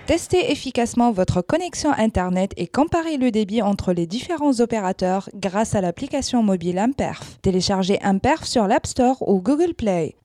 Testez 0.07 0.51
efficacement 0.51 1.13
votre 1.13 1.43
connexion 1.43 1.91
Internet 1.99 2.53
et 2.57 2.67
comparez 2.67 3.19
le 3.19 3.31
débit 3.31 3.61
entre 3.61 3.93
les 3.93 4.07
différents 4.07 4.59
opérateurs 4.61 5.29
grâce 5.35 5.75
à 5.75 5.83
l'application 5.83 6.43
mobile 6.43 6.79
Imperf. 6.79 7.39
Téléchargez 7.43 7.99
Imperf 8.03 8.45
sur 8.45 8.67
l'App 8.67 8.87
Store 8.87 9.17
ou 9.29 9.43
Google 9.43 9.75
Play. 9.75 10.17